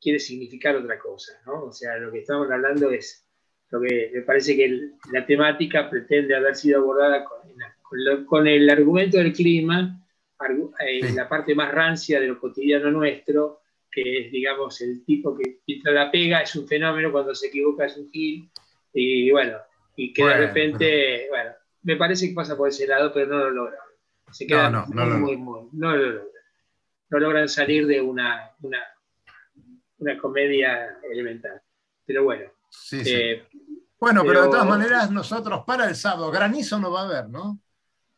[0.00, 1.64] quiere significar otra cosa, ¿no?
[1.64, 3.26] O sea, lo que estamos hablando es
[3.70, 9.32] lo que me parece que la temática pretende haber sido abordada con, el argumento del
[9.32, 10.00] clima,
[10.80, 13.60] eh, la parte más rancia de lo cotidiano nuestro,
[13.90, 17.86] que es, digamos, el tipo que mientras la pega es un fenómeno, cuando se equivoca
[17.86, 18.48] es un gil,
[18.92, 19.58] y bueno,
[19.96, 21.50] y que de repente, bueno,
[21.82, 23.87] me parece que pasa por ese lado, pero no lo logran.
[24.30, 25.96] Se quedan no, no, muy, muy, no.
[27.10, 28.78] No logran salir de una, una,
[29.98, 31.60] una comedia elemental.
[32.04, 32.50] Pero bueno.
[32.92, 33.46] Eh,
[33.98, 37.60] bueno, pero, de todas maneras, nosotros para el sábado, granizo no va a haber, ¿no?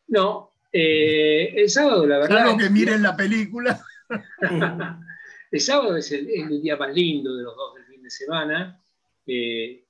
[0.07, 2.29] No, eh, el sábado, la verdad.
[2.29, 3.81] Claro que miren la película.
[5.51, 8.81] el sábado es el, día más lindo de los dos del fin de semana.
[9.25, 9.85] Eh,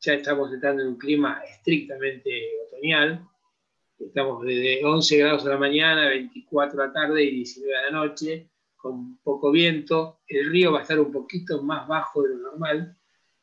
[0.00, 2.30] ya estamos entrando en un clima estrictamente
[2.66, 3.26] otoñal.
[3.98, 7.90] Estamos desde 11 grados a la mañana, 24 a la tarde y 19 a la
[7.90, 10.20] noche, con poco viento.
[10.26, 12.96] El río va a estar un poquito más bajo de lo normal.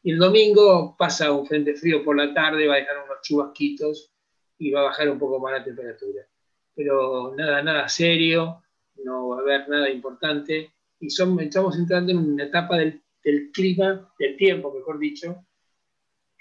[0.04, 4.12] Y el domingo pasa un frente frío por la tarde, va a dejar unos chubasquitos
[4.58, 6.28] y va a bajar un poco más la temperatura.
[6.76, 8.62] Pero nada, nada serio,
[9.04, 10.74] no va a haber nada importante.
[11.00, 15.46] Y son, estamos entrando en una etapa del, del clima, del tiempo, mejor dicho,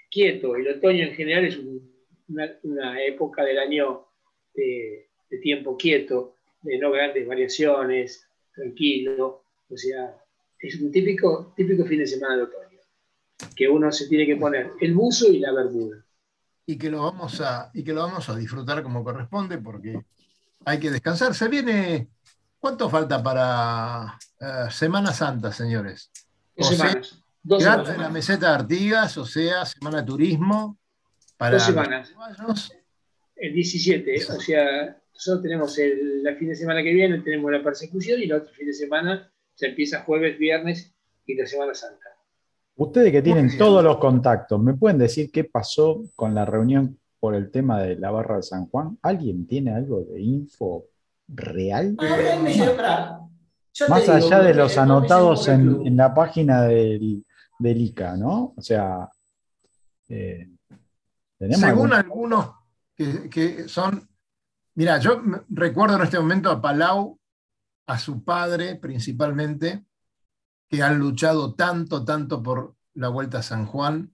[0.09, 0.55] quieto.
[0.55, 1.57] El otoño en general es
[2.63, 4.07] una, época del año
[4.53, 5.07] de,
[5.41, 9.43] tiempo quieto, de no grandes variaciones, tranquilo.
[9.69, 10.15] O sea,
[10.59, 12.79] es un típico, típico fin de semana de otoño,
[13.55, 16.03] que uno se tiene que poner el buzo y la bermuda.
[16.65, 19.99] Y que lo vamos a, y que lo vamos a disfrutar como corresponde, porque
[20.65, 21.33] hay que descansar.
[21.33, 22.09] Se viene.
[22.59, 26.11] ¿Cuánto falta para eh, Semana Santa, señores?
[26.55, 27.23] semanas.
[27.41, 27.97] Dos semanas.
[27.97, 30.77] la meseta de Artigas, o sea, semana de turismo.
[31.41, 32.13] Para Dos semanas.
[33.35, 38.19] El 17, o sea, nosotros tenemos el, fin de semana que viene, tenemos la persecución
[38.19, 40.93] y el otro fin de semana se empieza jueves, viernes
[41.25, 42.09] y la Semana Santa.
[42.75, 47.33] Ustedes que tienen todos los contactos, ¿me pueden decir qué pasó con la reunión por
[47.33, 48.99] el tema de la barra de San Juan?
[49.01, 50.89] ¿Alguien tiene algo de info
[51.27, 51.97] real?
[53.89, 57.25] Más allá de los anotados en, la página del,
[57.57, 58.53] del ICA, ¿no?
[58.55, 59.09] O sea,
[60.07, 60.47] eh,
[61.49, 62.55] según algunos
[62.95, 64.07] que, son,
[64.75, 67.19] mira, yo recuerdo en este momento a Palau,
[67.87, 69.85] a su padre principalmente,
[70.69, 74.13] que han luchado tanto, tanto por la Vuelta a San Juan.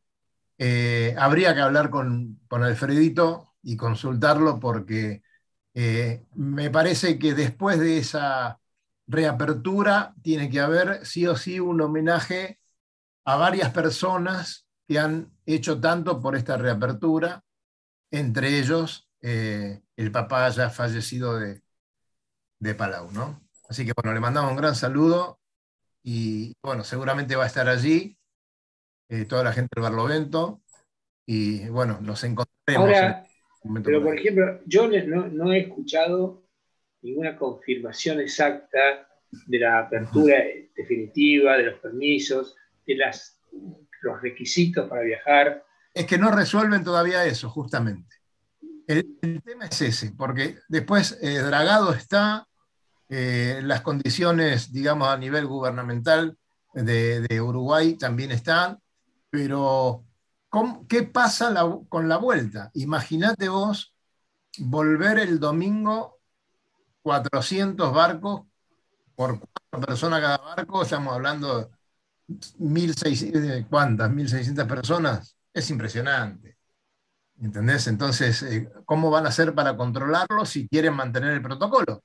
[0.58, 5.22] Eh, habría que hablar con, con, Alfredito y consultarlo porque
[5.74, 8.60] eh, me parece que después de esa
[9.06, 12.60] reapertura tiene que haber sí o sí un homenaje
[13.26, 17.44] a varias personas que han hecho tanto por esta reapertura,
[18.12, 21.62] entre ellos eh, el papá ya fallecido de,
[22.60, 23.42] de Palau, ¿no?
[23.68, 25.40] Así que bueno, le mandamos un gran saludo
[26.04, 28.18] y bueno, seguramente va a estar allí
[29.10, 30.62] eh, toda la gente del Barlovento
[31.26, 32.88] y bueno, nos encontraremos.
[32.88, 33.26] Ahora,
[33.84, 36.48] pero por ejemplo, yo no, no, he escuchado
[37.02, 39.10] ninguna confirmación exacta
[39.48, 40.36] de la apertura
[40.74, 42.56] definitiva, de los permisos
[42.96, 43.42] las,
[44.02, 45.64] los requisitos para viajar.
[45.94, 48.16] Es que no resuelven todavía eso, justamente.
[48.88, 52.48] El, tema es ese, porque después eh, Dragado está,
[53.10, 56.38] eh, las condiciones, digamos, a nivel gubernamental
[56.74, 58.80] de, Uruguay también están,
[59.30, 60.06] pero
[60.88, 61.54] ¿qué pasa
[61.90, 62.72] con la vuelta?
[62.76, 63.94] Imagínate vos
[64.60, 66.20] volver el domingo
[67.02, 68.42] 400 barcos
[69.16, 71.72] por cuatro personas cada barco, estamos hablando
[72.28, 74.12] 1.600, ¿cuántas?
[74.12, 76.58] 1.600 personas, es impresionante.
[77.40, 77.88] ¿Entendés?
[77.88, 82.02] Entonces, eh, ¿cómo van a hacer para controlarlo si quieren mantener el protocolo?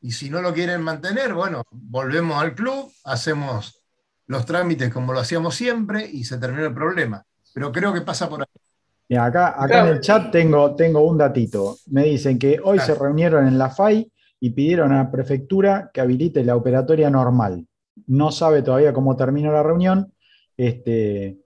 [0.00, 3.82] Y si no lo quieren mantener, bueno, volvemos al club, hacemos
[4.26, 7.22] los trámites como lo hacíamos siempre y se termina el problema.
[7.52, 9.16] Pero creo que pasa por ahí.
[9.16, 11.76] acá, acá en el chat tengo, tengo un datito.
[11.88, 14.10] Me dicen que hoy se reunieron en la FAI
[14.40, 17.66] y pidieron a la prefectura que habilite la operatoria normal
[18.06, 20.12] no sabe todavía cómo termina la reunión.
[20.56, 21.38] Este,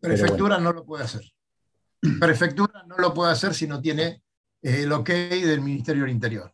[0.00, 1.22] Prefectura no lo puede hacer.
[2.20, 4.22] Prefectura no lo puede hacer si no tiene
[4.60, 6.52] eh, el ok del Ministerio del Interior.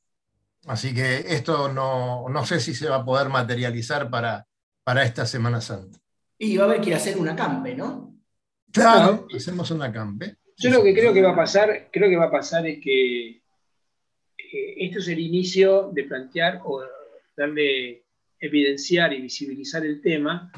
[0.66, 4.46] Así que esto no, sé si se va a poder materializar para,
[4.84, 5.98] para esta Semana Santa.
[6.36, 8.14] Y va a haber que ir a hacer una campe, ¿no?
[8.70, 10.36] Claro, hacemos una campe.
[10.58, 13.28] Yo lo que creo que va a pasar, creo que va a pasar es que
[13.30, 16.82] eh, esto es el inicio de plantear o
[17.36, 18.04] darle
[18.41, 20.53] evidenciar y visibilizar el tema,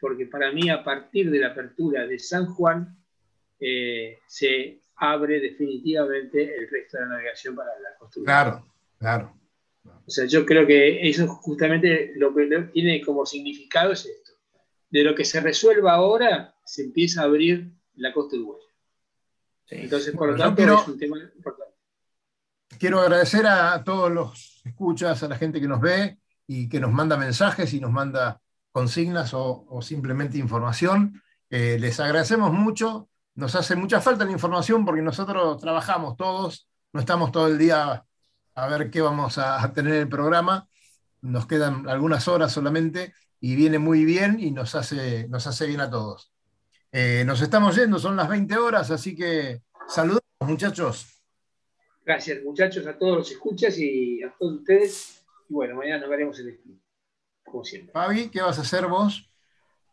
[0.00, 2.96] porque para mí a partir de la apertura de San Juan
[3.58, 8.24] eh, se abre definitivamente el resto de la navegación para la construcción.
[8.24, 8.66] Claro,
[8.98, 9.34] claro.
[10.06, 14.32] O sea, yo creo que eso justamente lo que tiene como significado es esto.
[14.90, 18.64] De lo que se resuelva ahora, se empieza a abrir la costa uruguaya.
[19.68, 21.74] Entonces, por lo tanto, es un tema importante.
[22.78, 26.92] Quiero agradecer a todos los escuchas, a la gente que nos ve y que nos
[26.92, 28.40] manda mensajes y nos manda
[28.72, 31.22] consignas o, simplemente información.
[31.50, 33.08] Eh, les agradecemos mucho.
[33.34, 38.04] Nos hace mucha falta la información porque nosotros trabajamos todos, no estamos todo el día
[38.54, 40.68] a ver qué vamos a tener en el programa.
[41.20, 45.80] Nos quedan algunas horas solamente y viene muy bien y nos hace, nos hace bien
[45.80, 46.32] a todos.
[46.92, 51.06] Eh, nos estamos yendo, son las 20 horas, así que saludos muchachos.
[52.04, 55.15] Gracias muchachos a todos los escuchas y a todos ustedes.
[55.48, 56.80] Y bueno, mañana nos veremos en el club,
[57.44, 57.92] como siempre.
[57.92, 59.30] Fabi, ¿qué vas a hacer vos?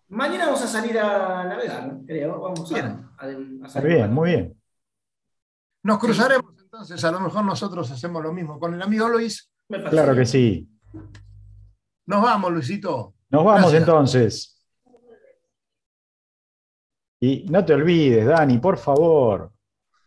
[0.10, 2.40] Mañana vamos a salir a navegar, creo.
[2.40, 3.10] Vamos bien.
[3.18, 4.62] a, Bien, muy bien.
[5.84, 9.52] Nos cruzaremos entonces, a lo mejor nosotros hacemos lo mismo con el amigo Luis.
[9.68, 10.68] Claro que sí.
[12.06, 13.14] Nos vamos, Luisito.
[13.30, 14.66] Nos vamos entonces.
[17.20, 19.52] Y no te olvides, Dani, por favor.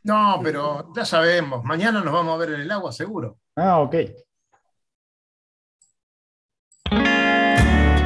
[0.02, 3.38] No, pero ya sabemos, mañana nos vamos a ver en el agua, seguro.
[3.56, 3.94] Ah, ok.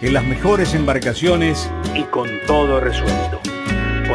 [0.00, 3.45] en las mejores embarcaciones y con todo resuelto.